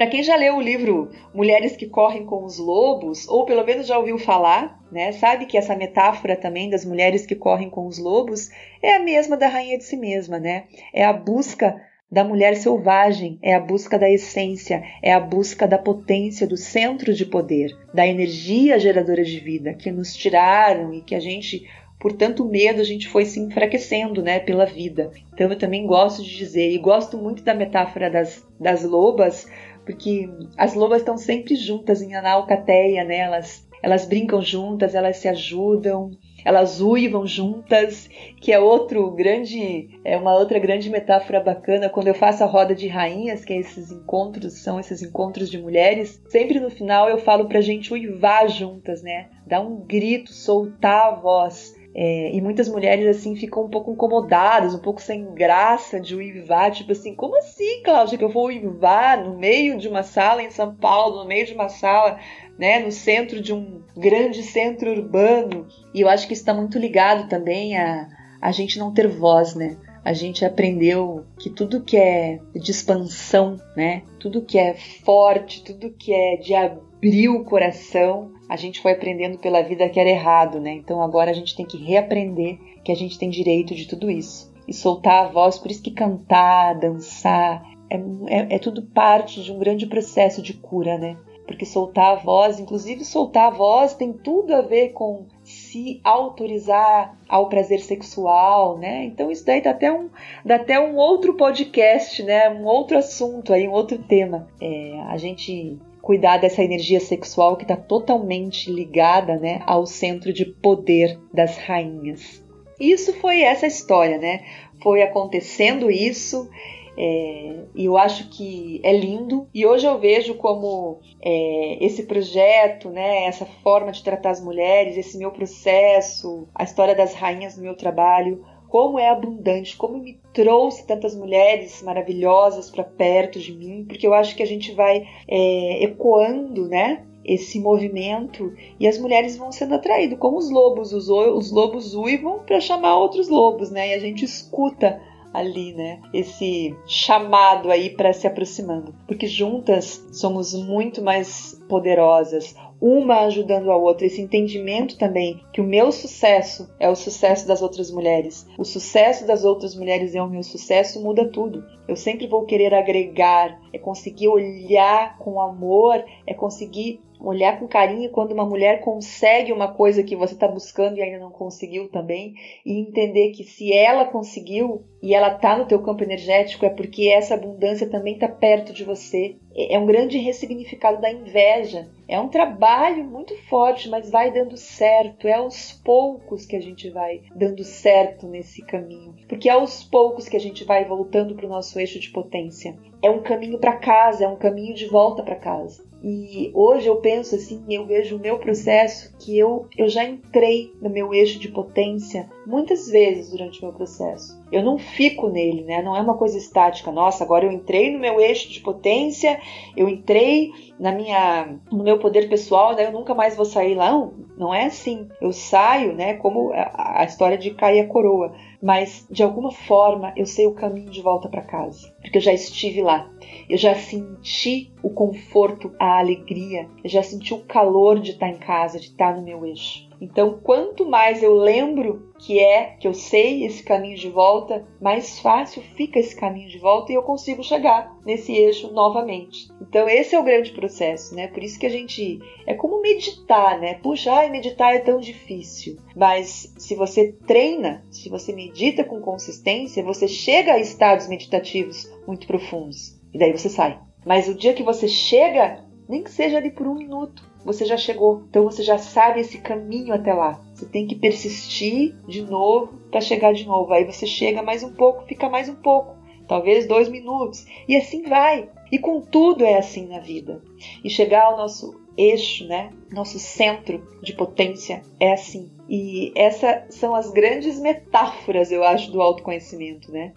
Para 0.03 0.11
quem 0.11 0.21
já 0.21 0.35
leu 0.35 0.57
o 0.57 0.61
livro 0.61 1.11
Mulheres 1.33 1.77
que 1.77 1.87
Correm 1.87 2.25
com 2.25 2.43
os 2.43 2.57
Lobos, 2.57 3.25
ou 3.25 3.45
pelo 3.45 3.63
menos 3.63 3.87
já 3.87 3.97
ouviu 3.97 4.19
falar, 4.19 4.77
né, 4.91 5.13
sabe 5.13 5.45
que 5.45 5.57
essa 5.57 5.77
metáfora 5.77 6.35
também 6.35 6.69
das 6.69 6.83
mulheres 6.83 7.25
que 7.25 7.35
correm 7.35 7.69
com 7.69 7.87
os 7.87 7.97
lobos 7.97 8.49
é 8.81 8.95
a 8.95 8.99
mesma 8.99 9.37
da 9.37 9.47
rainha 9.47 9.77
de 9.77 9.85
si 9.85 9.95
mesma, 9.95 10.39
né? 10.39 10.65
É 10.93 11.05
a 11.05 11.13
busca 11.13 11.81
da 12.11 12.21
mulher 12.21 12.57
selvagem, 12.57 13.39
é 13.41 13.55
a 13.55 13.61
busca 13.61 13.97
da 13.97 14.09
essência, 14.09 14.83
é 15.01 15.13
a 15.13 15.21
busca 15.21 15.65
da 15.65 15.77
potência 15.77 16.45
do 16.45 16.57
centro 16.57 17.13
de 17.13 17.25
poder, 17.25 17.71
da 17.93 18.05
energia 18.05 18.77
geradora 18.77 19.23
de 19.23 19.39
vida 19.39 19.73
que 19.73 19.89
nos 19.89 20.13
tiraram 20.13 20.93
e 20.93 20.99
que 20.99 21.15
a 21.15 21.19
gente 21.21 21.65
por 21.97 22.11
tanto 22.11 22.43
medo 22.43 22.81
a 22.81 22.83
gente 22.83 23.07
foi 23.07 23.23
se 23.23 23.39
enfraquecendo, 23.39 24.21
né, 24.21 24.37
pela 24.37 24.65
vida. 24.65 25.09
Então 25.33 25.49
eu 25.49 25.57
também 25.57 25.87
gosto 25.87 26.21
de 26.21 26.35
dizer 26.35 26.69
e 26.69 26.77
gosto 26.77 27.17
muito 27.17 27.41
da 27.43 27.53
metáfora 27.53 28.09
das, 28.09 28.45
das 28.59 28.83
lobas, 28.83 29.47
porque 29.85 30.29
as 30.57 30.73
lobas 30.73 30.99
estão 30.99 31.17
sempre 31.17 31.55
juntas 31.55 32.01
em 32.01 32.15
Analcateia, 32.15 33.03
né? 33.03 33.17
Elas, 33.19 33.67
elas 33.81 34.05
brincam 34.05 34.41
juntas, 34.41 34.95
elas 34.95 35.17
se 35.17 35.27
ajudam, 35.27 36.11
elas 36.45 36.81
uivam 36.81 37.25
juntas, 37.25 38.09
que 38.41 38.51
é 38.51 38.59
outro 38.59 39.09
grande, 39.11 39.89
é 40.03 40.17
uma 40.17 40.35
outra 40.35 40.59
grande 40.59 40.89
metáfora 40.89 41.39
bacana 41.39 41.89
quando 41.89 42.07
eu 42.07 42.13
faço 42.13 42.43
a 42.43 42.47
roda 42.47 42.75
de 42.75 42.87
rainhas, 42.87 43.45
que 43.45 43.53
é 43.53 43.57
esses 43.57 43.91
encontros, 43.91 44.61
são 44.61 44.79
esses 44.79 45.01
encontros 45.01 45.49
de 45.49 45.57
mulheres. 45.57 46.21
Sempre 46.29 46.59
no 46.59 46.69
final 46.69 47.09
eu 47.09 47.17
falo 47.17 47.47
pra 47.47 47.61
gente 47.61 47.93
uivar 47.93 48.47
juntas, 48.49 49.01
né? 49.01 49.29
Dar 49.47 49.61
um 49.61 49.85
grito, 49.85 50.33
soltar 50.33 51.13
a 51.13 51.15
voz. 51.15 51.73
É, 51.95 52.31
e 52.33 52.41
muitas 52.41 52.67
mulheres 52.67 53.05
assim 53.05 53.35
ficam 53.35 53.65
um 53.65 53.69
pouco 53.69 53.91
incomodadas, 53.91 54.73
um 54.73 54.79
pouco 54.79 55.01
sem 55.01 55.31
graça 55.33 55.99
de 55.99 56.15
uivar, 56.15 56.71
tipo 56.71 56.91
assim, 56.91 57.13
como 57.13 57.37
assim, 57.37 57.83
Cláudia, 57.83 58.17
que 58.17 58.23
eu 58.23 58.31
vou 58.31 58.47
uivar 58.47 59.23
no 59.23 59.37
meio 59.37 59.77
de 59.77 59.87
uma 59.87 60.01
sala 60.01 60.41
em 60.41 60.49
São 60.49 60.73
Paulo, 60.73 61.21
no 61.21 61.27
meio 61.27 61.45
de 61.45 61.53
uma 61.53 61.69
sala, 61.69 62.19
né, 62.57 62.79
no 62.79 62.91
centro 62.91 63.39
de 63.41 63.53
um 63.53 63.83
grande 63.95 64.41
centro 64.41 64.89
urbano? 64.91 65.67
E 65.93 66.01
eu 66.01 66.09
acho 66.09 66.27
que 66.27 66.33
está 66.33 66.53
muito 66.53 66.79
ligado 66.79 67.29
também 67.29 67.77
a 67.77 68.07
a 68.43 68.51
gente 68.51 68.77
não 68.77 68.93
ter 68.93 69.07
voz, 69.07 69.55
né? 69.55 69.77
A 70.03 70.11
gente 70.11 70.43
aprendeu 70.43 71.23
que 71.39 71.49
tudo 71.49 71.81
que 71.81 71.95
é 71.95 72.41
de 72.53 72.71
expansão, 72.71 73.57
né? 73.73 74.03
Tudo 74.19 74.41
que 74.41 74.59
é 74.59 74.73
forte, 74.73 75.63
tudo 75.63 75.93
que 75.93 76.13
é 76.13 76.35
de 76.35 76.53
abrir 76.53 77.29
o 77.29 77.45
coração, 77.45 78.33
a 78.53 78.55
gente 78.55 78.79
foi 78.81 78.91
aprendendo 78.91 79.39
pela 79.39 79.63
vida 79.63 79.89
que 79.89 79.99
era 79.99 80.07
errado, 80.07 80.59
né? 80.59 80.73
Então 80.73 81.01
agora 81.01 81.31
a 81.31 81.33
gente 81.33 81.55
tem 81.55 81.65
que 81.65 81.75
reaprender 81.75 82.59
que 82.83 82.91
a 82.91 82.95
gente 82.95 83.17
tem 83.17 83.27
direito 83.27 83.73
de 83.73 83.87
tudo 83.87 84.11
isso. 84.11 84.53
E 84.67 84.71
soltar 84.71 85.25
a 85.25 85.27
voz, 85.27 85.57
por 85.57 85.71
isso 85.71 85.81
que 85.81 85.89
cantar, 85.89 86.75
dançar, 86.75 87.65
é, 87.89 87.95
é, 88.27 88.55
é 88.55 88.59
tudo 88.59 88.83
parte 88.83 89.43
de 89.43 89.51
um 89.51 89.57
grande 89.57 89.87
processo 89.87 90.39
de 90.39 90.53
cura, 90.53 90.99
né? 90.99 91.17
porque 91.47 91.65
soltar 91.65 92.11
a 92.11 92.15
voz, 92.15 92.59
inclusive 92.59 93.03
soltar 93.03 93.47
a 93.47 93.55
voz, 93.55 93.95
tem 93.95 94.13
tudo 94.13 94.53
a 94.55 94.61
ver 94.61 94.89
com 94.89 95.25
se 95.43 95.99
autorizar 96.03 97.17
ao 97.27 97.49
prazer 97.49 97.81
sexual, 97.81 98.77
né? 98.77 99.03
Então 99.05 99.29
isso 99.29 99.45
daí 99.45 99.61
dá 99.61 99.71
até 99.71 99.91
um, 99.91 100.09
dá 100.45 100.55
até 100.55 100.79
um 100.79 100.95
outro 100.95 101.33
podcast, 101.33 102.23
né? 102.23 102.49
Um 102.49 102.63
outro 102.63 102.97
assunto 102.97 103.51
aí, 103.51 103.67
um 103.67 103.73
outro 103.73 103.97
tema. 103.97 104.47
É, 104.61 105.01
a 105.07 105.17
gente 105.17 105.77
cuidar 106.03 106.35
dessa 106.35 106.61
energia 106.61 106.99
sexual 106.99 107.55
que 107.55 107.63
está 107.63 107.77
totalmente 107.77 108.69
ligada, 108.69 109.37
né, 109.37 109.61
ao 109.65 109.85
centro 109.85 110.33
de 110.33 110.43
poder 110.43 111.17
das 111.33 111.57
rainhas. 111.57 112.43
Isso 112.77 113.13
foi 113.13 113.41
essa 113.41 113.65
história, 113.65 114.17
né? 114.17 114.43
Foi 114.81 115.01
acontecendo 115.01 115.89
isso 115.89 116.49
é, 116.97 117.55
e 117.73 117.85
eu 117.85 117.97
acho 117.97 118.29
que 118.29 118.81
é 118.83 118.91
lindo. 118.91 119.47
E 119.53 119.65
hoje 119.65 119.87
eu 119.87 119.97
vejo 119.97 120.35
como 120.35 120.99
é, 121.21 121.77
esse 121.79 122.03
projeto, 122.03 122.89
né, 122.89 123.23
essa 123.23 123.45
forma 123.45 123.93
de 123.93 124.03
tratar 124.03 124.31
as 124.31 124.43
mulheres, 124.43 124.97
esse 124.97 125.17
meu 125.17 125.31
processo, 125.31 126.49
a 126.53 126.65
história 126.65 126.93
das 126.93 127.13
rainhas 127.13 127.55
no 127.55 127.63
meu 127.63 127.77
trabalho, 127.77 128.43
como 128.73 128.97
é 128.97 129.07
abundante, 129.07 129.77
como 129.77 129.99
me 129.99 130.19
trouxe 130.33 130.87
tantas 130.87 131.15
mulheres 131.15 131.83
maravilhosas 131.83 132.71
para 132.71 132.83
perto 132.83 133.37
de 133.37 133.53
mim, 133.53 133.85
porque 133.87 134.07
eu 134.07 134.15
acho 134.15 134.35
que 134.35 134.41
a 134.41 134.47
gente 134.47 134.71
vai 134.71 135.07
é, 135.27 135.83
ecoando, 135.83 136.67
né? 136.67 137.05
Esse 137.23 137.59
movimento 137.59 138.51
e 138.79 138.87
as 138.87 138.97
mulheres 138.97 139.37
vão 139.37 139.51
sendo 139.51 139.75
atraídas, 139.75 140.17
como 140.17 140.39
os 140.39 140.49
lobos, 140.49 140.91
os, 140.91 141.07
os 141.07 141.51
lobos 141.51 141.93
uivam 141.93 142.39
para 142.39 142.59
chamar 142.59 142.97
outros 142.97 143.29
lobos, 143.29 143.69
né? 143.69 143.89
E 143.89 143.93
a 143.93 143.99
gente 143.99 144.25
escuta 144.25 144.99
ali, 145.31 145.73
né? 145.73 145.99
Esse 146.11 146.75
chamado 146.87 147.69
aí 147.69 147.91
para 147.91 148.11
se 148.11 148.25
aproximando, 148.25 148.95
porque 149.07 149.27
juntas 149.27 150.03
somos 150.11 150.51
muito 150.55 150.99
mais 150.99 151.63
poderosas, 151.69 152.55
uma 152.85 153.21
ajudando 153.21 153.71
a 153.71 153.77
outra, 153.77 154.05
esse 154.05 154.21
entendimento 154.21 154.97
também 154.97 155.39
que 155.53 155.61
o 155.61 155.63
meu 155.63 155.89
sucesso 155.89 156.69
é 156.77 156.89
o 156.89 156.95
sucesso 156.95 157.47
das 157.47 157.61
outras 157.61 157.89
mulheres, 157.89 158.45
o 158.57 158.65
sucesso 158.65 159.25
das 159.25 159.45
outras 159.45 159.73
mulheres 159.73 160.13
é 160.13 160.21
o 160.21 160.29
meu 160.29 160.43
sucesso, 160.43 161.01
muda 161.01 161.29
tudo. 161.29 161.63
Eu 161.87 161.95
sempre 161.95 162.27
vou 162.27 162.43
querer 162.45 162.73
agregar, 162.73 163.57
é 163.71 163.77
conseguir 163.77 164.27
olhar 164.27 165.17
com 165.17 165.39
amor, 165.39 166.03
é 166.27 166.33
conseguir 166.33 166.99
olhar 167.23 167.57
com 167.57 167.67
carinho 167.67 168.09
quando 168.11 168.33
uma 168.33 168.45
mulher 168.45 168.81
consegue 168.81 169.53
uma 169.53 169.69
coisa 169.69 170.03
que 170.03 170.15
você 170.15 170.33
está 170.33 170.47
buscando 170.47 170.97
e 170.97 171.01
ainda 171.01 171.19
não 171.19 171.31
conseguiu 171.31 171.89
também, 171.89 172.35
e 172.65 172.79
entender 172.79 173.31
que 173.31 173.43
se 173.43 173.71
ela 173.73 174.05
conseguiu 174.05 174.83
e 175.01 175.13
ela 175.13 175.35
está 175.35 175.57
no 175.57 175.65
teu 175.65 175.81
campo 175.81 176.03
energético 176.03 176.65
é 176.65 176.69
porque 176.69 177.09
essa 177.09 177.33
abundância 177.33 177.89
também 177.89 178.13
está 178.13 178.27
perto 178.27 178.73
de 178.73 178.83
você. 178.83 179.37
É, 179.55 179.75
é 179.75 179.79
um 179.79 179.85
grande 179.85 180.17
ressignificado 180.17 181.01
da 181.01 181.11
inveja. 181.11 181.89
É 182.07 182.19
um 182.19 182.29
trabalho 182.29 183.03
muito 183.03 183.35
forte, 183.49 183.89
mas 183.89 184.09
vai 184.09 184.31
dando 184.31 184.55
certo. 184.57 185.27
É 185.27 185.33
aos 185.33 185.71
poucos 185.71 186.45
que 186.45 186.55
a 186.55 186.61
gente 186.61 186.89
vai 186.89 187.21
dando 187.35 187.63
certo 187.63 188.27
nesse 188.27 188.61
caminho, 188.65 189.15
porque 189.27 189.49
é 189.49 189.53
aos 189.53 189.83
poucos 189.83 190.27
que 190.27 190.37
a 190.37 190.39
gente 190.39 190.63
vai 190.63 190.85
voltando 190.85 191.35
para 191.35 191.45
o 191.45 191.49
nosso 191.49 191.79
eixo 191.79 191.99
de 191.99 192.09
potência. 192.09 192.77
É 193.01 193.09
um 193.09 193.21
caminho 193.21 193.59
para 193.59 193.77
casa, 193.77 194.25
é 194.25 194.27
um 194.27 194.37
caminho 194.37 194.73
de 194.73 194.85
volta 194.87 195.23
para 195.23 195.35
casa. 195.35 195.92
E 196.03 196.51
hoje 196.53 196.87
eu 196.87 196.97
penso 196.97 197.35
assim, 197.35 197.63
eu 197.69 197.85
vejo 197.85 198.17
o 198.17 198.19
meu 198.19 198.37
processo 198.37 199.15
que 199.17 199.39
eu, 199.39 199.67
eu 199.77 199.87
já 199.87 200.03
entrei 200.03 200.73
no 200.81 200.89
meu 200.89 201.13
eixo 201.13 201.39
de 201.39 201.47
potência 201.47 202.29
muitas 202.45 202.89
vezes 202.89 203.31
durante 203.31 203.59
o 203.59 203.65
meu 203.65 203.73
processo. 203.73 204.37
Eu 204.51 204.61
não 204.61 204.77
fico 204.77 205.29
nele, 205.29 205.63
né? 205.63 205.81
Não 205.81 205.95
é 205.95 206.01
uma 206.01 206.17
coisa 206.17 206.37
estática. 206.37 206.91
Nossa, 206.91 207.23
agora 207.23 207.45
eu 207.45 207.51
entrei 207.53 207.89
no 207.89 207.99
meu 207.99 208.19
eixo 208.19 208.51
de 208.51 208.59
potência, 208.59 209.39
eu 209.77 209.87
entrei 209.87 210.51
na 210.77 210.91
minha, 210.91 211.55
no 211.71 211.83
meu 211.85 211.97
poder 211.97 212.27
pessoal, 212.27 212.75
né? 212.75 212.85
Eu 212.85 212.91
nunca 212.91 213.15
mais 213.15 213.37
vou 213.37 213.45
sair 213.45 213.73
lá. 213.73 213.89
Não, 213.89 214.13
não 214.37 214.53
é 214.53 214.65
assim. 214.65 215.07
Eu 215.21 215.31
saio, 215.31 215.93
né? 215.93 216.15
Como 216.15 216.51
a, 216.53 217.01
a 217.01 217.05
história 217.05 217.37
de 217.37 217.51
cair 217.51 217.79
a 217.79 217.87
coroa. 217.87 218.33
Mas 218.63 219.05
de 219.11 219.21
alguma 219.21 219.51
forma 219.51 220.13
eu 220.15 220.25
sei 220.25 220.47
o 220.47 220.53
caminho 220.53 220.89
de 220.89 221.01
volta 221.01 221.27
para 221.27 221.41
casa, 221.41 221.93
porque 222.01 222.17
eu 222.17 222.21
já 222.21 222.31
estive 222.31 222.81
lá. 222.81 223.11
Eu 223.49 223.57
já 223.57 223.75
senti 223.75 224.71
o 224.81 224.89
conforto, 224.89 225.75
a 225.77 225.99
alegria, 225.99 226.69
eu 226.81 226.89
já 226.89 227.03
senti 227.03 227.33
o 227.33 227.43
calor 227.43 227.99
de 227.99 228.11
estar 228.11 228.29
em 228.29 228.37
casa, 228.37 228.79
de 228.79 228.85
estar 228.85 229.17
no 229.17 229.21
meu 229.21 229.45
eixo. 229.45 229.89
Então, 230.03 230.37
quanto 230.43 230.85
mais 230.85 231.23
eu 231.23 231.33
lembro 231.33 232.11
que 232.19 232.37
é, 232.37 232.75
que 232.77 232.85
eu 232.85 232.93
sei 232.93 233.45
esse 233.45 233.63
caminho 233.63 233.97
de 233.97 234.09
volta, 234.09 234.67
mais 234.81 235.17
fácil 235.19 235.61
fica 235.77 235.97
esse 235.97 236.13
caminho 236.13 236.49
de 236.49 236.59
volta 236.59 236.91
e 236.91 236.95
eu 236.95 237.03
consigo 237.03 237.41
chegar 237.41 237.95
nesse 238.05 238.33
eixo 238.33 238.69
novamente. 238.73 239.47
Então, 239.61 239.87
esse 239.87 240.13
é 240.13 240.19
o 240.19 240.23
grande 240.23 240.51
processo, 240.51 241.15
né? 241.15 241.27
Por 241.27 241.41
isso 241.41 241.57
que 241.57 241.65
a 241.65 241.69
gente 241.69 242.19
é 242.45 242.53
como 242.53 242.81
meditar, 242.81 243.57
né? 243.61 243.75
Puxa, 243.75 244.11
ai, 244.11 244.29
meditar 244.29 244.75
é 244.75 244.79
tão 244.79 244.99
difícil. 244.99 245.77
Mas 245.95 246.53
se 246.57 246.75
você 246.75 247.13
treina, 247.25 247.85
se 247.89 248.09
você 248.09 248.33
medita 248.33 248.83
com 248.83 248.99
consistência, 248.99 249.85
você 249.85 250.05
chega 250.05 250.51
a 250.51 250.59
estados 250.59 251.07
meditativos 251.07 251.89
muito 252.05 252.27
profundos. 252.27 252.99
E 253.13 253.17
daí 253.17 253.31
você 253.31 253.47
sai. 253.47 253.79
Mas 254.05 254.27
o 254.27 254.35
dia 254.35 254.53
que 254.53 254.63
você 254.63 254.85
chega, 254.85 255.63
nem 255.87 256.03
que 256.03 256.11
seja 256.11 256.39
ali 256.39 256.51
por 256.51 256.67
um 256.67 256.75
minuto, 256.75 257.31
você 257.43 257.65
já 257.65 257.77
chegou. 257.77 258.23
Então 258.29 258.43
você 258.43 258.63
já 258.63 258.77
sabe 258.77 259.19
esse 259.19 259.39
caminho 259.39 259.93
até 259.93 260.13
lá. 260.13 260.39
Você 260.53 260.65
tem 260.65 260.87
que 260.87 260.95
persistir 260.95 261.95
de 262.07 262.21
novo 262.21 262.77
para 262.89 263.01
chegar 263.01 263.33
de 263.33 263.45
novo. 263.45 263.73
Aí 263.73 263.83
você 263.83 264.05
chega 264.05 264.41
mais 264.41 264.63
um 264.63 264.73
pouco, 264.73 265.05
fica 265.05 265.29
mais 265.29 265.49
um 265.49 265.55
pouco, 265.55 265.95
talvez 266.27 266.67
dois 266.67 266.89
minutos. 266.89 267.45
E 267.67 267.75
assim 267.75 268.03
vai. 268.03 268.49
E 268.71 268.79
com 268.79 269.01
tudo 269.01 269.43
é 269.43 269.57
assim 269.57 269.87
na 269.87 269.99
vida. 269.99 270.41
E 270.83 270.89
chegar 270.89 271.25
ao 271.25 271.37
nosso 271.37 271.81
eixo, 271.97 272.47
né? 272.47 272.71
Nosso 272.91 273.19
centro 273.19 273.87
de 274.01 274.13
potência 274.13 274.81
é 274.99 275.13
assim. 275.13 275.51
E 275.69 276.11
essas 276.15 276.75
são 276.75 276.95
as 276.95 277.11
grandes 277.11 277.59
metáforas, 277.59 278.51
eu 278.51 278.63
acho, 278.63 278.91
do 278.91 279.01
autoconhecimento, 279.01 279.91
né? 279.91 280.13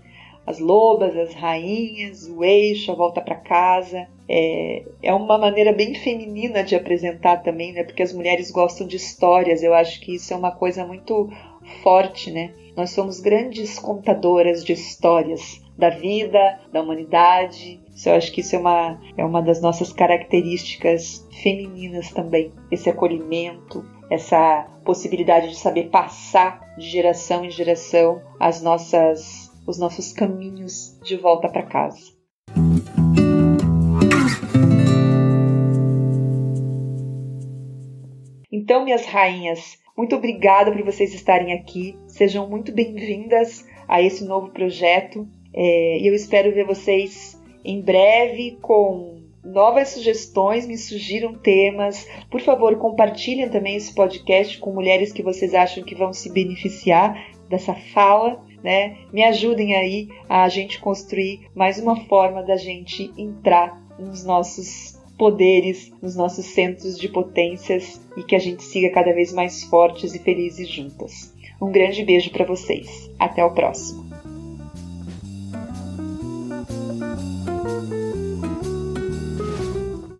as 0.46 0.60
lobas, 0.60 1.16
as 1.16 1.34
rainhas, 1.34 2.28
o 2.28 2.44
eixo, 2.44 2.92
a 2.92 2.94
volta 2.94 3.20
para 3.20 3.34
casa. 3.34 4.06
É, 4.28 4.84
é 5.02 5.14
uma 5.14 5.38
maneira 5.38 5.72
bem 5.72 5.94
feminina 5.94 6.64
de 6.64 6.74
apresentar 6.74 7.38
também, 7.38 7.72
né? 7.72 7.84
Porque 7.84 8.02
as 8.02 8.12
mulheres 8.12 8.50
gostam 8.50 8.86
de 8.86 8.96
histórias. 8.96 9.62
Eu 9.62 9.74
acho 9.74 10.00
que 10.00 10.14
isso 10.14 10.32
é 10.32 10.36
uma 10.36 10.50
coisa 10.50 10.84
muito 10.84 11.30
forte, 11.82 12.30
né? 12.30 12.52
Nós 12.76 12.90
somos 12.90 13.20
grandes 13.20 13.78
contadoras 13.78 14.64
de 14.64 14.72
histórias 14.72 15.62
da 15.78 15.90
vida, 15.90 16.60
da 16.72 16.82
humanidade. 16.82 17.80
Isso, 17.94 18.08
eu 18.08 18.14
acho 18.14 18.32
que 18.32 18.40
isso 18.40 18.56
é 18.56 18.58
uma, 18.58 19.00
é 19.16 19.24
uma 19.24 19.40
das 19.40 19.60
nossas 19.60 19.92
características 19.92 21.26
femininas 21.42 22.10
também. 22.10 22.52
Esse 22.70 22.90
acolhimento, 22.90 23.84
essa 24.10 24.66
possibilidade 24.84 25.48
de 25.48 25.56
saber 25.56 25.88
passar 25.88 26.74
de 26.76 26.88
geração 26.88 27.44
em 27.44 27.50
geração 27.50 28.20
as 28.38 28.62
nossas 28.62 29.46
os 29.66 29.78
nossos 29.78 30.12
caminhos 30.12 30.96
de 31.02 31.16
volta 31.16 31.48
para 31.48 31.62
casa. 31.62 32.15
Então, 38.66 38.82
minhas 38.82 39.06
rainhas, 39.06 39.78
muito 39.96 40.16
obrigada 40.16 40.72
por 40.72 40.82
vocês 40.82 41.14
estarem 41.14 41.52
aqui. 41.52 41.96
Sejam 42.08 42.50
muito 42.50 42.72
bem-vindas 42.72 43.64
a 43.86 44.02
esse 44.02 44.24
novo 44.24 44.50
projeto. 44.50 45.24
É, 45.54 46.00
e 46.00 46.04
eu 46.08 46.12
espero 46.12 46.52
ver 46.52 46.66
vocês 46.66 47.40
em 47.64 47.80
breve 47.80 48.58
com 48.60 49.22
novas 49.44 49.90
sugestões, 49.90 50.66
me 50.66 50.76
sugiram 50.76 51.32
temas. 51.32 52.08
Por 52.28 52.40
favor, 52.40 52.76
compartilhem 52.76 53.48
também 53.48 53.76
esse 53.76 53.94
podcast 53.94 54.58
com 54.58 54.72
mulheres 54.72 55.12
que 55.12 55.22
vocês 55.22 55.54
acham 55.54 55.84
que 55.84 55.94
vão 55.94 56.12
se 56.12 56.32
beneficiar 56.32 57.24
dessa 57.48 57.72
fala 57.72 58.44
né? 58.66 58.96
Me 59.12 59.22
ajudem 59.22 59.76
aí 59.76 60.08
a 60.28 60.48
gente 60.48 60.80
construir 60.80 61.48
mais 61.54 61.78
uma 61.78 61.94
forma 62.06 62.42
da 62.42 62.56
gente 62.56 63.12
entrar 63.16 63.80
nos 63.96 64.24
nossos 64.24 64.95
poderes, 65.16 65.92
nos 66.02 66.14
nossos 66.14 66.46
centros 66.46 66.98
de 66.98 67.08
potências 67.08 68.00
e 68.16 68.22
que 68.22 68.36
a 68.36 68.38
gente 68.38 68.62
siga 68.62 68.90
cada 68.90 69.12
vez 69.12 69.32
mais 69.32 69.62
fortes 69.64 70.14
e 70.14 70.18
felizes 70.18 70.68
juntas. 70.68 71.34
Um 71.60 71.72
grande 71.72 72.04
beijo 72.04 72.30
para 72.30 72.44
vocês. 72.44 73.10
Até 73.18 73.44
o 73.44 73.52
próximo. 73.52 74.05